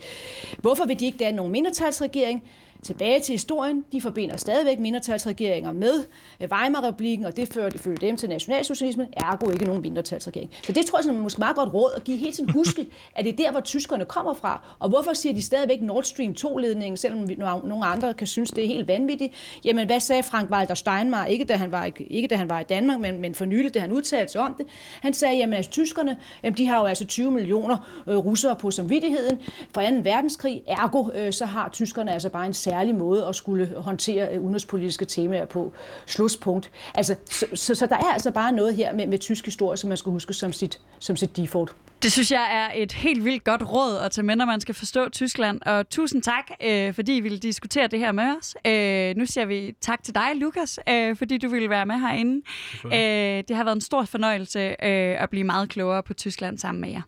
[0.58, 2.42] Hvorfor vil de ikke danne nogen mindretalsregering?
[2.85, 3.85] Tilbage til historien.
[3.93, 6.05] De forbinder stadigvæk mindretalsregeringer med
[6.41, 10.51] Weimar-republiken, og det førte ifølge dem til nationalsocialismen, ergo ikke nogen mindretalsregering.
[10.62, 13.24] Så det tror jeg er måske meget godt råd at give hele tiden huske, at
[13.24, 14.61] det er der, hvor tyskerne kommer fra.
[14.78, 17.30] Og hvorfor siger de stadigvæk Nord Stream 2-ledningen, selvom
[17.64, 19.35] nogle andre kan synes, det er helt vanvittigt?
[19.64, 22.64] Jamen, hvad sagde Frank Walter Steinmeier, ikke da han var, ikke da han var i
[22.64, 24.66] Danmark, men, men for nylig, da han udtalte sig om det?
[25.01, 28.70] Han sagde, jamen altså, tyskerne, jamen, de har jo altså 20 millioner øh, russere på
[28.70, 29.39] samvittigheden
[29.74, 29.97] fra 2.
[30.03, 34.41] verdenskrig, ergo øh, så har tyskerne altså bare en særlig måde at skulle håndtere øh,
[34.41, 35.72] udenrigspolitiske temaer på.
[36.07, 36.70] Slutspunkt.
[36.95, 39.89] Altså, så, så, så der er altså bare noget her med, med tysk historie, som
[39.89, 41.75] man skal huske som sit, som sit default.
[42.03, 44.75] Det synes jeg er et helt vildt godt råd at tage med, når man skal
[44.75, 45.61] forstå Tyskland.
[45.66, 48.55] Og tusind tak, øh, fordi I ville diskutere det her med os.
[48.66, 52.43] Øh, nu siger vi tak til dig, Lukas, øh, fordi du ville være med herinde.
[52.85, 56.81] Øh, det har været en stor fornøjelse øh, at blive meget klogere på Tyskland sammen
[56.81, 57.03] med jer.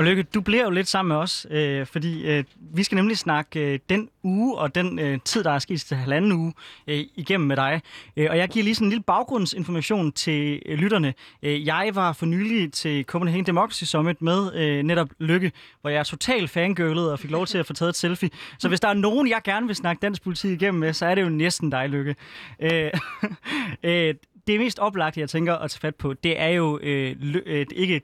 [0.00, 2.44] Og Lykke, du bliver jo lidt sammen med os, øh, fordi øh,
[2.74, 5.96] vi skal nemlig snakke øh, den uge og den øh, tid, der er sket til
[5.96, 6.52] halvanden uge
[6.86, 7.82] øh, igennem med dig.
[8.16, 11.14] Øh, og jeg giver lige sådan en lille baggrundsinformation til øh, lytterne.
[11.42, 15.98] Øh, jeg var for nylig til Copenhagen Democracy Summit med øh, netop Lykke, hvor jeg
[15.98, 18.30] er totalt fangirlet og fik lov til at få taget et selfie.
[18.58, 21.14] Så hvis der er nogen, jeg gerne vil snakke dansk politik igennem med, så er
[21.14, 22.16] det jo næsten dig, Lykke.
[22.60, 22.90] Øh,
[23.82, 24.14] øh,
[24.46, 27.16] det mest oplagte, jeg tænker at tage fat på, det er jo øh,
[27.46, 28.00] øh, ikke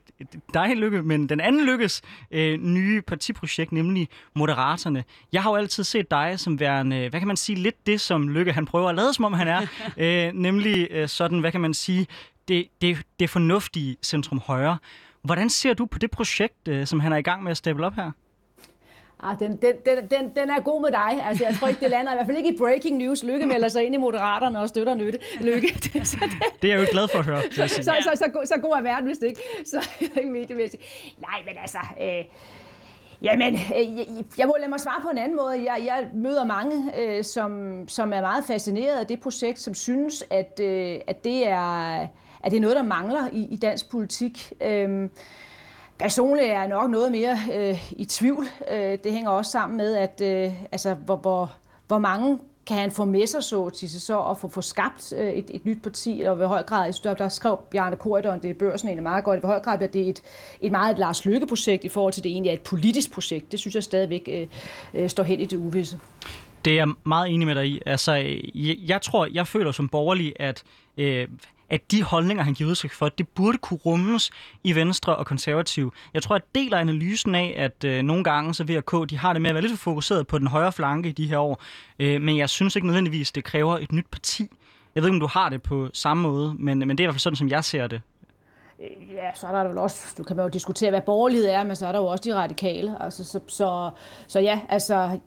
[0.53, 5.03] dig, Lykke, men den anden Lykkes øh, nye partiprojekt, nemlig Moderatorne.
[5.33, 8.29] Jeg har jo altid set dig som værende, hvad kan man sige, lidt det, som
[8.29, 9.61] Lykke han prøver at lade, som om han er.
[10.27, 12.07] øh, nemlig øh, sådan, hvad kan man sige,
[12.47, 14.77] det, det, det fornuftige centrum højre.
[15.23, 17.85] Hvordan ser du på det projekt, øh, som han er i gang med at stable
[17.85, 18.11] op her?
[19.23, 21.25] Ah, den, den, den, den, den er god med dig.
[21.27, 23.23] Altså, jeg tror ikke, det lander i hvert fald ikke i breaking news.
[23.23, 25.19] Lykke melder sig ind i Moderaterne og støtter Nytte.
[25.41, 25.67] Lykke.
[25.83, 25.93] det,
[26.61, 27.41] det er jeg jo glad for at høre.
[27.51, 29.41] Så, så, så, så, så, så god er verden, hvis det ikke.
[29.65, 30.83] Så ikke mediemæssigt.
[31.17, 31.77] Nej, men altså...
[32.01, 32.25] Øh,
[33.21, 34.07] Jamen, øh,
[34.37, 35.71] jeg må lade mig svare på en anden måde.
[35.71, 40.23] Jeg, jeg møder mange, øh, som, som er meget fascineret af det projekt, som synes,
[40.29, 41.99] at, øh, at, det, er,
[42.43, 44.53] at det er noget, der mangler i, i dansk politik.
[44.61, 45.09] Øh,
[45.99, 48.47] Personligt er jeg nok noget mere øh, i tvivl.
[48.71, 51.51] Øh, det hænger også sammen med, at øh, altså, hvor, hvor,
[51.87, 55.29] hvor mange kan han få med sig så til så at få, få skabt øh,
[55.29, 58.53] et, et nyt parti, og ved høj grad, der, der skrev Bjarne Korydon, det er
[58.53, 60.21] børsen egentlig meget godt, i høj grad bliver det et,
[60.61, 63.51] et meget Lars Lykke-projekt i forhold til, det egentlig er et politisk projekt.
[63.51, 64.47] Det synes jeg stadigvæk øh,
[64.93, 65.99] øh, står helt i det uvisse.
[66.65, 67.81] Det er jeg meget enig med dig i.
[67.85, 68.13] Altså,
[68.55, 70.63] jeg, jeg tror, jeg føler som borgerlig, at
[70.97, 71.27] øh,
[71.69, 74.31] at de holdninger, han giver udtryk for, det burde kunne rummes
[74.63, 75.93] i Venstre og Konservativ.
[76.13, 79.41] Jeg tror, at deler analysen af, at øh, nogle gange så VRK, de har det
[79.41, 81.61] med at være lidt fokuseret på den højre flanke i de her år,
[81.99, 84.47] øh, men jeg synes ikke nødvendigvis, det kræver et nyt parti.
[84.95, 87.05] Jeg ved ikke, om du har det på samme måde, men, men det er i
[87.05, 88.01] hvert fald sådan, som jeg ser det.
[88.81, 91.63] Øh, ja, så er der vel også, du kan man jo diskutere, hvad borgerlighed er,
[91.63, 93.03] men så er der jo også de radikale.
[93.03, 93.89] Altså, så, så,
[94.27, 95.19] så ja, altså,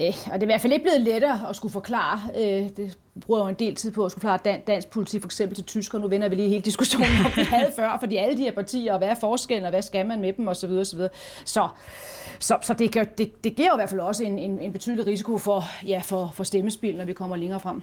[0.00, 2.98] Øh, og det er i hvert fald ikke blevet lettere at skulle forklare, øh, det
[3.20, 5.56] bruger jeg jo en del tid på at skulle forklare dan- dansk politik for eksempel
[5.56, 5.98] til tysker.
[5.98, 8.92] Nu vender vi lige hele diskussionen om, vi havde før, fordi alle de her partier,
[8.92, 10.70] og hvad er forskellen, og hvad skal man med dem, osv.
[10.70, 11.00] osv.
[11.44, 11.68] Så,
[12.38, 14.72] så, så det, gør, det, det giver jo i hvert fald også en, en, en
[14.72, 17.82] betydelig risiko for, ja, for, for stemmespil, når vi kommer længere frem.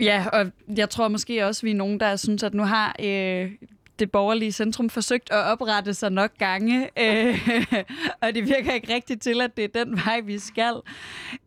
[0.00, 3.50] Ja, og jeg tror måske også, vi er nogen, der synes, at nu har øh,
[3.98, 7.48] det borgerlige centrum forsøgt at oprette sig nok gange, øh,
[8.22, 10.74] og det virker ikke rigtigt til, at det er den vej, vi skal.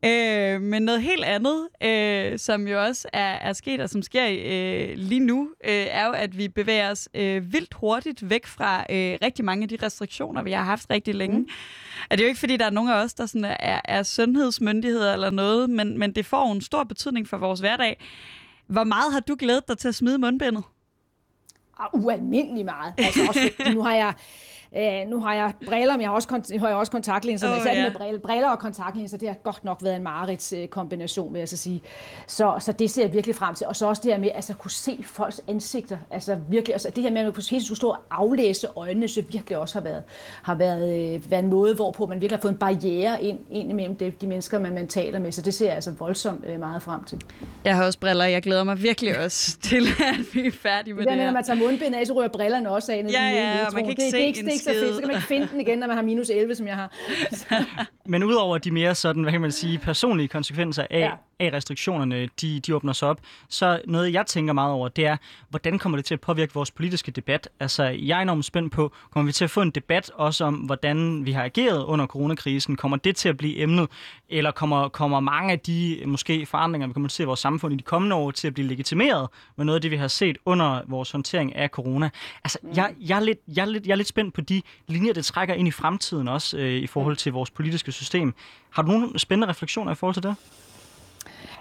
[0.06, 4.28] Øh, men noget helt andet, øh, som jo også er, er sket, og som sker
[4.28, 8.80] øh, lige nu, øh, er jo, at vi bevæger os øh, vildt hurtigt væk fra
[8.80, 11.40] øh, rigtig mange af de restriktioner, vi har haft rigtig længe.
[11.40, 11.48] Mm.
[12.10, 14.04] Og det er jo ikke, fordi der er nogen af os, der sådan er, er
[14.04, 17.98] sundhedsmyndigheder eller noget, men, men det får en stor betydning for vores hverdag.
[18.68, 20.64] Hvor meget har du glædet dig til at smide mundbindet?
[21.82, 22.94] Ah, ualmindelig meget.
[22.98, 24.14] Altså også, nu har jeg
[24.78, 27.52] Øh, nu har jeg briller, men jeg har også, har jeg også kontaktlinser.
[27.52, 27.84] Oh, ja.
[27.84, 31.40] med briller, briller og kontaktlinser, det har godt nok været en marerids øh, kombination, vil
[31.40, 31.82] jeg så sige.
[32.28, 33.68] Så, så det ser jeg virkelig frem til.
[33.68, 35.98] Og så også det her med altså, at kunne se folks ansigter.
[36.12, 39.24] Altså virkelig, altså, det her med, at man kunne helt stå og aflæse øjnene, så
[39.32, 40.04] virkelig også har været,
[40.42, 43.70] har været, øh, været en måde, hvorpå man virkelig har fået en barriere ind, ind
[43.70, 45.32] imellem de, de mennesker, man, man taler med.
[45.32, 47.22] Så det ser jeg altså voldsomt øh, meget frem til.
[47.66, 48.26] Jeg har også briller.
[48.26, 51.26] Jeg glæder mig virkelig også til, at vi er færdige med det, det her.
[51.26, 53.06] Når man tager mundbind af, så rører brillerne også af.
[53.12, 54.96] Ja, ja, ja, man kan ikke det, se det, det, ikke så fedt.
[54.96, 56.94] Så kan man ikke finde den igen, når man har minus 11, som jeg har.
[58.12, 62.30] Men udover de mere sådan, hvad kan man sige, personlige konsekvenser af, ja af restriktionerne
[62.42, 63.20] de, de åbner sig op,
[63.50, 65.18] så noget, jeg tænker meget over, det er,
[65.50, 67.50] hvordan kommer det til at påvirke vores politiske debat?
[67.60, 70.56] Altså, jeg er enormt spændt på, kommer vi til at få en debat også om,
[70.56, 72.76] hvordan vi har ageret under coronakrisen?
[72.76, 73.90] Kommer det til at blive emnet?
[74.30, 77.40] Eller kommer, kommer mange af de måske forandringer, vi kommer til at se i vores
[77.40, 80.08] samfund i de kommende år, til at blive legitimeret med noget af det, vi har
[80.08, 82.10] set under vores håndtering af corona?
[82.44, 82.70] Altså, mm.
[82.76, 85.26] jeg, jeg, er lidt, jeg, er lidt, jeg er lidt spændt på de linjer, det
[85.26, 88.34] trækker ind i fremtiden også, øh, i forhold til vores politiske system.
[88.70, 90.36] Har du nogle spændende refleksioner i forhold til det?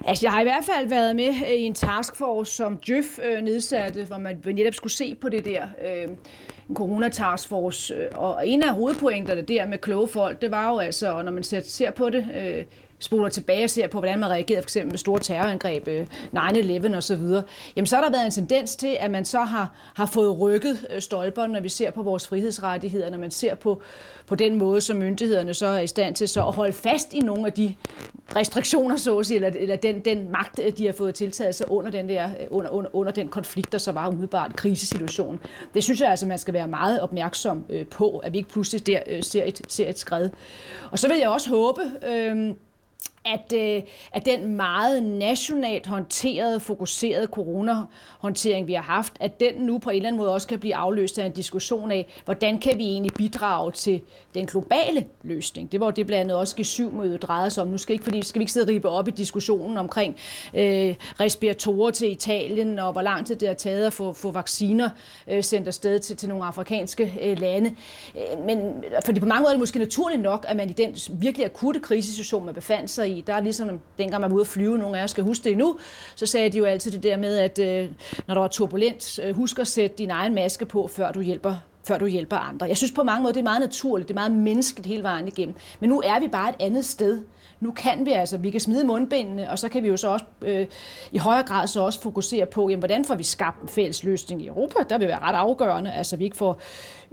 [0.07, 3.43] Altså, jeg har i hvert fald været med øh, i en taskforce, som Djøf øh,
[3.43, 5.63] nedsatte, hvor man netop skulle se på det der.
[5.63, 6.09] Øh,
[6.69, 7.95] en coronataskforce.
[7.95, 11.43] Øh, og en af hovedpointerne der med kloge folk, det var jo altså, når man
[11.43, 12.65] ser, ser på det, øh,
[13.01, 16.97] spoler tilbage og ser på, hvordan man reagerede for eksempel med store terrorangreb, øh, 9-11
[16.97, 17.43] og så videre,
[17.77, 20.87] jamen så har der været en tendens til, at man så har, har fået rykket
[20.95, 23.83] øh, stolperne, når vi ser på vores frihedsrettigheder, når man ser på,
[24.27, 27.21] på den måde, som myndighederne så er i stand til så at holde fast i
[27.21, 27.75] nogle af de
[28.37, 31.71] restriktioner, så at sige, eller, eller den, den magt, øh, de har fået tiltaget sig
[31.71, 35.41] under den, der, under, under, under den konflikt, der så var umiddelbart krisesituation.
[35.75, 39.23] Det synes jeg altså, man skal være meget opmærksom på, at vi ikke pludselig der
[39.23, 40.31] ser et, ser et skred.
[40.91, 42.55] Og så vil jeg også håbe, øh,
[43.25, 49.79] at, øh, at den meget nationalt håndterede, fokuserede coronahåndtering, vi har haft, at den nu
[49.79, 52.79] på en eller anden måde også kan blive afløst af en diskussion af, hvordan kan
[52.79, 54.01] vi egentlig bidrage til
[54.35, 55.73] den globale løsning.
[55.73, 57.69] Det var det blandt andet også G7-mødet drejede sig om.
[57.69, 60.17] Nu skal, ikke, fordi, skal vi ikke sidde og ribe op i diskussionen omkring
[60.55, 64.91] øh, respiratorer til Italien, og hvor lang tid det har taget at få, få vacciner
[65.29, 67.77] øh, sendt afsted til, til nogle afrikanske øh, lande.
[68.17, 70.97] Øh, men fordi på mange måder er det måske naturligt nok, at man i den
[71.13, 74.47] virkelig akutte krisesituation, man befandt sig i, der er ligesom dengang man var ude at
[74.47, 75.79] flyve, nogle af jer skal huske det nu,
[76.15, 77.89] så sagde de jo altid det der med, at øh,
[78.27, 81.57] når der var turbulent, øh, husk at sætte din egen maske på, før du hjælper
[81.85, 82.67] før du hjælper andre.
[82.67, 85.29] Jeg synes på mange måder, det er meget naturligt, det er meget menneskeligt hele vejen
[85.29, 85.55] igennem.
[85.81, 87.23] Men nu er vi bare et andet sted.
[87.61, 90.25] Nu kan vi altså, vi kan smide mundbindene, og så kan vi jo så også
[90.43, 90.67] øh,
[91.13, 94.43] i højere grad så også fokusere på, jamen, hvordan får vi skabt en fælles løsning
[94.43, 94.75] i Europa?
[94.91, 96.61] Der vil være ret afgørende, altså vi ikke får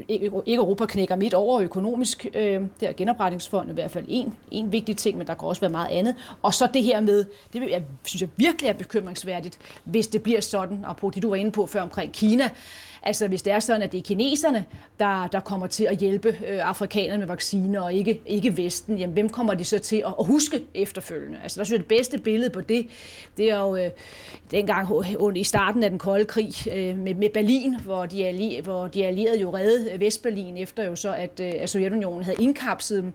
[0.09, 2.25] ikke Europa knækker midt over økonomisk.
[2.33, 5.61] Øh, det er genopretningsfonden i hvert fald en, en vigtig ting, men der kan også
[5.61, 6.15] være meget andet.
[6.41, 10.41] Og så det her med, det jeg, synes jeg virkelig er bekymringsværdigt, hvis det bliver
[10.41, 12.49] sådan, og på det du var inde på før omkring Kina,
[13.07, 14.65] Altså hvis det er sådan, at det er kineserne,
[14.99, 19.13] der, der kommer til at hjælpe øh, afrikanerne med vacciner, og ikke, ikke Vesten, jamen
[19.13, 21.39] hvem kommer de så til at, at huske efterfølgende?
[21.43, 22.87] Altså der synes jeg, det bedste billede på det,
[23.37, 23.89] det er jo øh,
[24.51, 24.89] dengang
[25.35, 29.05] i starten af den kolde krig øh, med, med Berlin, hvor de, allier, hvor de
[29.05, 29.49] allierede jo
[29.99, 33.13] Vestberlin efter jo så, at, øh, at Sovjetunionen havde indkapslet dem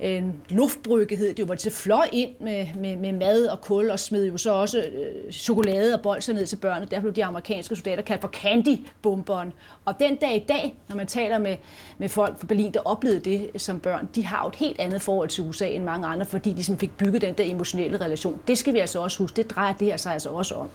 [0.00, 3.90] en luftbrygge hed det jo, hvor de fløj ind med, med, med mad og kul
[3.90, 6.86] og smed jo så også øh, chokolade og bolser ned til børnene.
[6.90, 9.52] Der blev de amerikanske soldater kaldt for candy-bomberen.
[9.84, 11.56] Og den dag i dag, når man taler med,
[11.98, 15.02] med folk fra Berlin, der oplevede det som børn, de har jo et helt andet
[15.02, 18.40] forhold til USA end mange andre, fordi de sådan fik bygget den der emotionelle relation.
[18.48, 19.36] Det skal vi altså også huske.
[19.36, 20.68] Det drejer det her sig altså også om.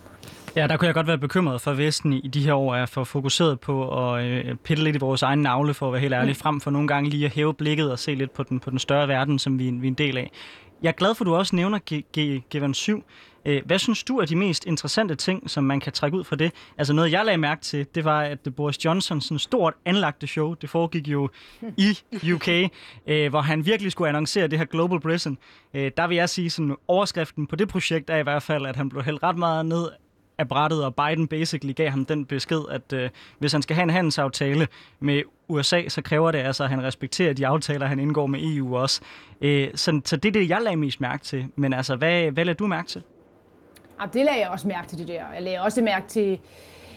[0.56, 2.86] Ja, der kunne jeg godt være bekymret for, at Vesten i de her år er
[2.86, 6.14] for fokuseret på at øh, pille lidt i vores egen navle, for at være helt
[6.14, 6.34] ærlig, mm.
[6.34, 8.78] frem for nogle gange lige at hæve blikket og se lidt på den, på den
[8.78, 10.30] større verden, som vi, vi er en del af.
[10.82, 11.78] Jeg er glad for, at du også nævner
[12.54, 13.02] G7.
[13.44, 16.36] Øh, hvad synes du er de mest interessante ting, som man kan trække ud fra
[16.36, 16.52] det?
[16.78, 20.54] Altså noget, jeg lagde mærke til, det var, at Boris Johnson sådan stort anlagte show,
[20.54, 21.28] det foregik jo
[21.76, 21.98] i
[22.32, 22.48] UK,
[23.06, 25.38] øh, hvor han virkelig skulle annoncere det her Global Britain.
[25.72, 28.88] Der vil jeg sige, sådan overskriften på det projekt er i hvert fald, at han
[28.88, 29.88] blev hældt ret meget ned
[30.40, 33.82] af brættet, og Biden basically gav ham den besked, at øh, hvis han skal have
[33.82, 34.68] en handelsaftale
[35.00, 38.76] med USA, så kræver det altså, at han respekterer de aftaler, han indgår med EU
[38.76, 39.00] også.
[39.40, 41.46] Øh, så, så det er det, jeg lagde mest mærke til.
[41.56, 43.02] Men altså, hvad, hvad lagde du mærke til?
[44.00, 45.24] Ja, det lagde jeg også mærke til, det der.
[45.34, 46.38] Jeg lagde også mærke til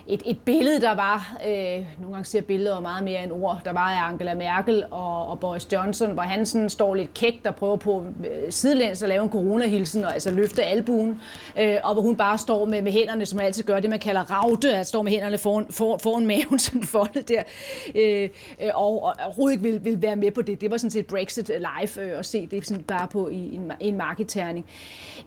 [0.07, 3.73] et, et billede, der var, øh, nogle gange siger billeder meget mere end ord, der
[3.73, 7.55] var af Angela Merkel og, og Boris Johnson, hvor han sådan står lidt kægt og
[7.55, 11.21] prøver på øh, sidelæns at lave en coronahilsen, og altså løfte albuen,
[11.59, 13.99] øh, og hvor hun bare står med, med hænderne, som man altid gør det, man
[13.99, 17.43] kalder ravte, at står med hænderne foran, for, foran maven, sådan foldet der,
[17.95, 18.29] øh,
[18.61, 20.61] øh og, og overhovedet vil, vil være med på det.
[20.61, 23.55] Det var sådan set Brexit live øh, at se det sådan bare på i, i
[23.55, 24.65] en, en markedterning.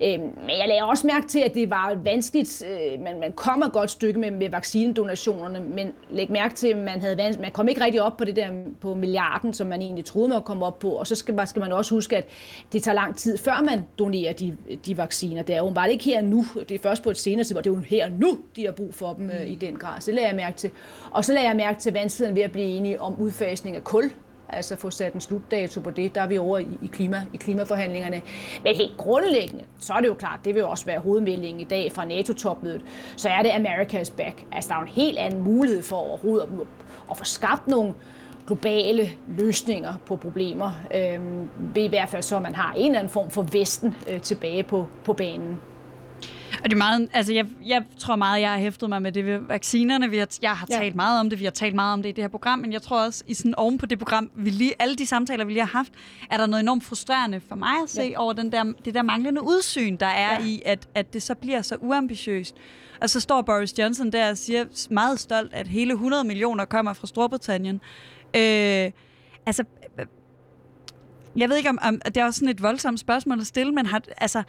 [0.02, 3.66] Øh, men jeg lagde også mærke til, at det var vanskeligt, øh, man, man kommer
[3.66, 7.68] et godt stykke med, med vaccinedonationerne, men læg mærke til, at man, havde, man kom
[7.68, 8.48] ikke rigtig op på det der
[8.80, 11.60] på milliarden, som man egentlig troede, man komme op på, og så skal man, skal
[11.60, 12.26] man også huske, at
[12.72, 14.56] det tager lang tid, før man donerer de,
[14.86, 15.42] de vacciner.
[15.42, 17.70] Det er jo bare ikke her nu, det er først på et senere tidspunkt, det
[17.70, 20.00] er jo her nu, de har brug for dem øh, i den grad.
[20.00, 20.70] Så det lader jeg mærke til.
[21.10, 24.10] Og så lader jeg mærke til vanskeligheden ved at blive enige om udfasning af kul,
[24.48, 26.14] altså få sat en slutdato på det.
[26.14, 28.22] Der er vi over i, i, klima, i klimaforhandlingerne.
[28.64, 31.64] Men helt grundlæggende, så er det jo klart, det vil jo også være hovedmeldingen i
[31.64, 32.82] dag fra NATO-topmødet,
[33.16, 34.44] så er det America's back.
[34.52, 36.66] Altså der er jo en helt anden mulighed for overhovedet at,
[37.10, 37.94] at få skabt nogle
[38.46, 40.70] globale løsninger på problemer.
[40.94, 44.62] Øhm, I hvert fald så, man har en eller anden form for Vesten øh, tilbage
[44.62, 45.60] på, på banen.
[46.64, 49.26] Og det er meget, altså jeg, jeg tror meget, jeg har hæftet mig med det
[49.26, 50.10] ved vaccinerne.
[50.10, 50.94] Vi har, jeg har talt ja.
[50.94, 52.82] meget om det, vi har talt meget om det i det her program, men jeg
[52.82, 55.64] tror også, i sådan oven på det program, vi lige, alle de samtaler, vi lige
[55.64, 55.92] har haft,
[56.30, 58.20] er der noget enormt frustrerende for mig at se ja.
[58.20, 60.46] over den der, det der manglende udsyn, der er ja.
[60.46, 62.56] i, at, at det så bliver så uambitiøst.
[63.00, 66.92] Og så står Boris Johnson der og siger meget stolt, at hele 100 millioner kommer
[66.92, 67.80] fra Storbritannien.
[68.36, 68.90] Øh,
[69.46, 69.64] altså,
[71.36, 73.86] jeg ved ikke, om, om det er også sådan et voldsomt spørgsmål at stille, men
[73.86, 74.42] har, altså,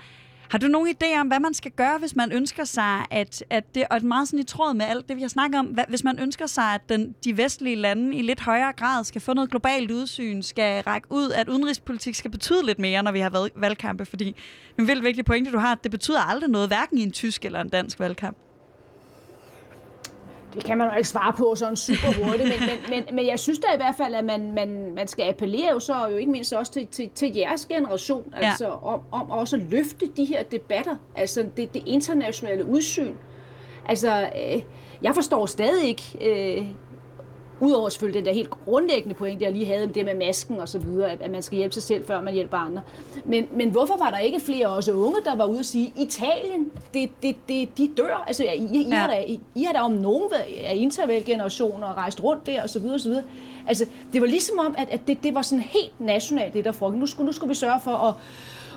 [0.50, 3.76] har du nogen idé om, hvad man skal gøre, hvis man ønsker sig, at, at
[3.76, 6.04] det, og meget sådan i tråd med alt det, vi har snakket om, hvad, hvis
[6.04, 9.50] man ønsker sig, at den, de vestlige lande i lidt højere grad skal få noget
[9.50, 14.06] globalt udsyn, skal række ud, at udenrigspolitik skal betyde lidt mere, når vi har valgkampe,
[14.06, 14.36] fordi
[14.80, 17.46] en vildt vigtig pointe, du har, at det betyder aldrig noget, hverken i en tysk
[17.46, 18.38] eller en dansk valgkamp.
[20.58, 23.40] Det kan man jo ikke svare på sådan super hurtigt, men, men, men, men jeg
[23.40, 26.32] synes da i hvert fald, at man, man, man skal appellere jo så jo ikke
[26.32, 28.50] mindst også til, til, til jeres generation, ja.
[28.50, 33.14] altså om, om også at løfte de her debatter, altså det, det internationale udsyn.
[33.86, 34.62] Altså, øh,
[35.02, 36.68] jeg forstår stadig ikke, øh,
[37.60, 40.70] Udover selvfølgelig den der helt grundlæggende point, jeg lige havde med det med masken og
[40.70, 42.82] så videre, at, man skal hjælpe sig selv, før man hjælper andre.
[43.26, 46.72] Men, men hvorfor var der ikke flere også unge, der var ude og sige, Italien,
[46.94, 48.24] det, det, det, de dør.
[48.28, 48.96] Altså, I, I, ja.
[48.96, 50.30] har da, I, I har da om nogen
[50.64, 53.24] af intervalgenerationer rejst rundt der og så videre og så videre.
[53.68, 56.72] Altså, det var ligesom om, at, at det, det var sådan helt nationalt, det der
[56.72, 57.00] foregik.
[57.00, 58.14] Nu skulle, nu skulle vi sørge for at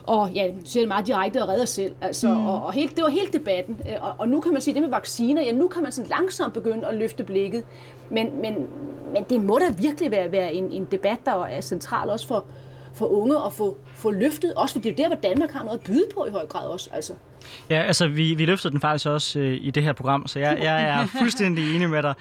[0.06, 1.94] og ja, siger det meget direkte og redder selv.
[2.00, 2.46] Altså, mm.
[2.46, 3.80] og, og helt, det var helt debatten.
[4.00, 6.54] Og, og nu kan man sige, det med vacciner, ja, nu kan man sådan langsomt
[6.54, 7.64] begynde at løfte blikket.
[8.10, 8.54] Men, men,
[9.12, 12.44] men det må da virkelig være, være en, en debat, der er central også for,
[12.94, 15.78] for unge at få, få løftet, også fordi det er der, hvor Danmark har noget
[15.78, 16.90] at byde på i høj grad også.
[16.92, 17.12] Altså.
[17.70, 20.58] Ja, altså vi, vi løftede den faktisk også øh, i det her program, så jeg,
[20.62, 22.14] jeg er fuldstændig enig med dig.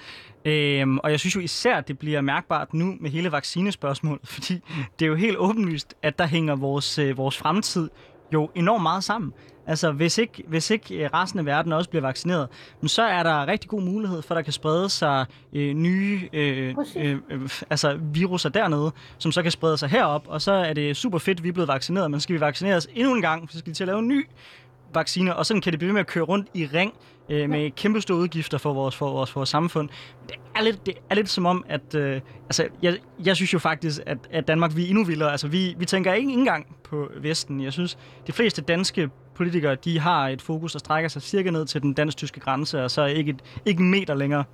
[0.44, 4.60] Øhm, og jeg synes jo især, at det bliver mærkbart nu med hele vaccinespørgsmålet, fordi
[4.98, 7.90] det er jo helt åbenlyst, at der hænger vores, øh, vores fremtid
[8.32, 9.32] jo enormt meget sammen.
[9.66, 12.48] Altså, hvis ikke, hvis ikke øh, resten af verden også bliver vaccineret,
[12.86, 16.74] så er der rigtig god mulighed for, at der kan sprede sig øh, nye øh,
[16.96, 20.96] øh, øh, altså viruser dernede, som så kan sprede sig herop, og så er det
[20.96, 23.58] super fedt, at vi er blevet vaccineret, men skal vi vaccineres endnu en gang, så
[23.58, 24.26] skal vi til at lave en ny
[24.94, 26.94] vaccine, og sådan kan det blive med at køre rundt i ring
[27.28, 29.88] øh, med kæmpe store udgifter for vores, for vores, for vores samfund.
[30.28, 33.58] Det er lidt, det er lidt som om, at øh, altså, jeg, jeg synes jo
[33.58, 35.30] faktisk, at, at Danmark vi er endnu vildere.
[35.30, 37.62] Altså, vi, vi tænker ikke engang på Vesten.
[37.62, 41.66] Jeg synes, de fleste danske politikere, de har et fokus, der strækker sig cirka ned
[41.66, 44.44] til den dansk-tyske grænse, og så ikke, et, ikke en meter længere.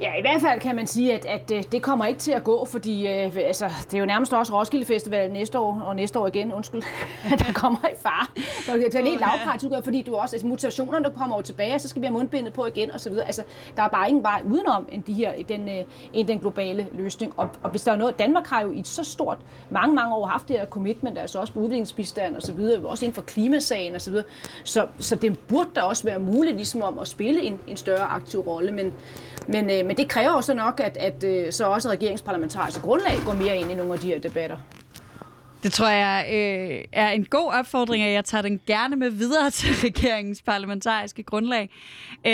[0.00, 2.44] Ja, i hvert fald kan man sige, at, at øh, det kommer ikke til at
[2.44, 6.18] gå, fordi øh, altså, det er jo nærmest også Roskilde Festival næste år, og næste
[6.18, 6.82] år igen, undskyld,
[7.46, 8.32] der kommer i far.
[8.66, 11.80] Så det er helt lavpraktisk, fordi du også, altså, mutationerne der kommer over tilbage, og
[11.80, 13.26] så skal vi have mundbindet på igen, og så videre.
[13.26, 13.42] Altså,
[13.76, 17.32] der er bare ingen vej udenom end, de her, den, øh, end den globale løsning.
[17.36, 19.38] Og, og hvis der er noget, Danmark har jo i et så stort,
[19.70, 23.04] mange, mange år haft det her commitment, altså også på udviklingsbistand og så videre, også
[23.04, 24.26] inden for klimasagen og så videre.
[24.64, 28.04] Så, så det burde da også være muligt ligesom om at spille en, en større
[28.04, 28.92] aktiv rolle, men
[29.46, 33.32] men, øh, men det kræver også nok, at, at øh, så også regeringsparlamentariske grundlag går
[33.32, 34.56] mere ind i nogle af de her debatter.
[35.62, 39.50] Det tror jeg øh, er en god opfordring, og jeg tager den gerne med videre
[39.60, 41.70] til regeringens parlamentariske grundlag.
[42.26, 42.32] Øh,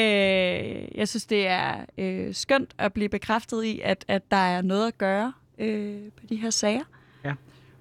[0.99, 4.87] jeg synes, det er øh, skønt at blive bekræftet i, at, at der er noget
[4.87, 6.85] at gøre øh, på de her sager.
[7.25, 7.33] Ja.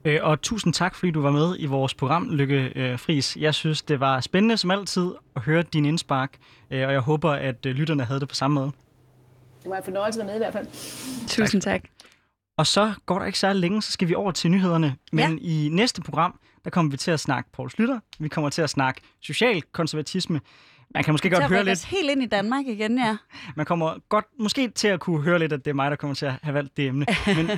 [0.06, 3.38] Øh, og tusind tak, fordi du var med i vores program, Lykke øh, Fris.
[3.40, 6.38] Jeg synes, det var spændende som altid at høre din indspark,
[6.72, 8.72] øh, og jeg håber, at øh, lytterne havde det på samme måde.
[9.66, 11.28] Det var en fornøjelse at være med i hvert fald.
[11.28, 11.82] Tusind tak.
[12.58, 14.96] Og så går der ikke særlig længe, så skal vi over til nyhederne.
[15.12, 15.46] Men ja.
[15.46, 18.00] i næste program, der kommer vi til at snakke Poul Slytter.
[18.20, 20.42] Vi kommer til at snakke social konservatisme.
[20.94, 21.86] Man kan måske godt høre lidt...
[21.86, 23.18] helt ind i Danmark igen, ja.
[23.56, 26.16] Man kommer godt måske til at kunne høre lidt, at det er mig, der kommer
[26.16, 27.06] til at have valgt det emne.
[27.28, 27.50] Men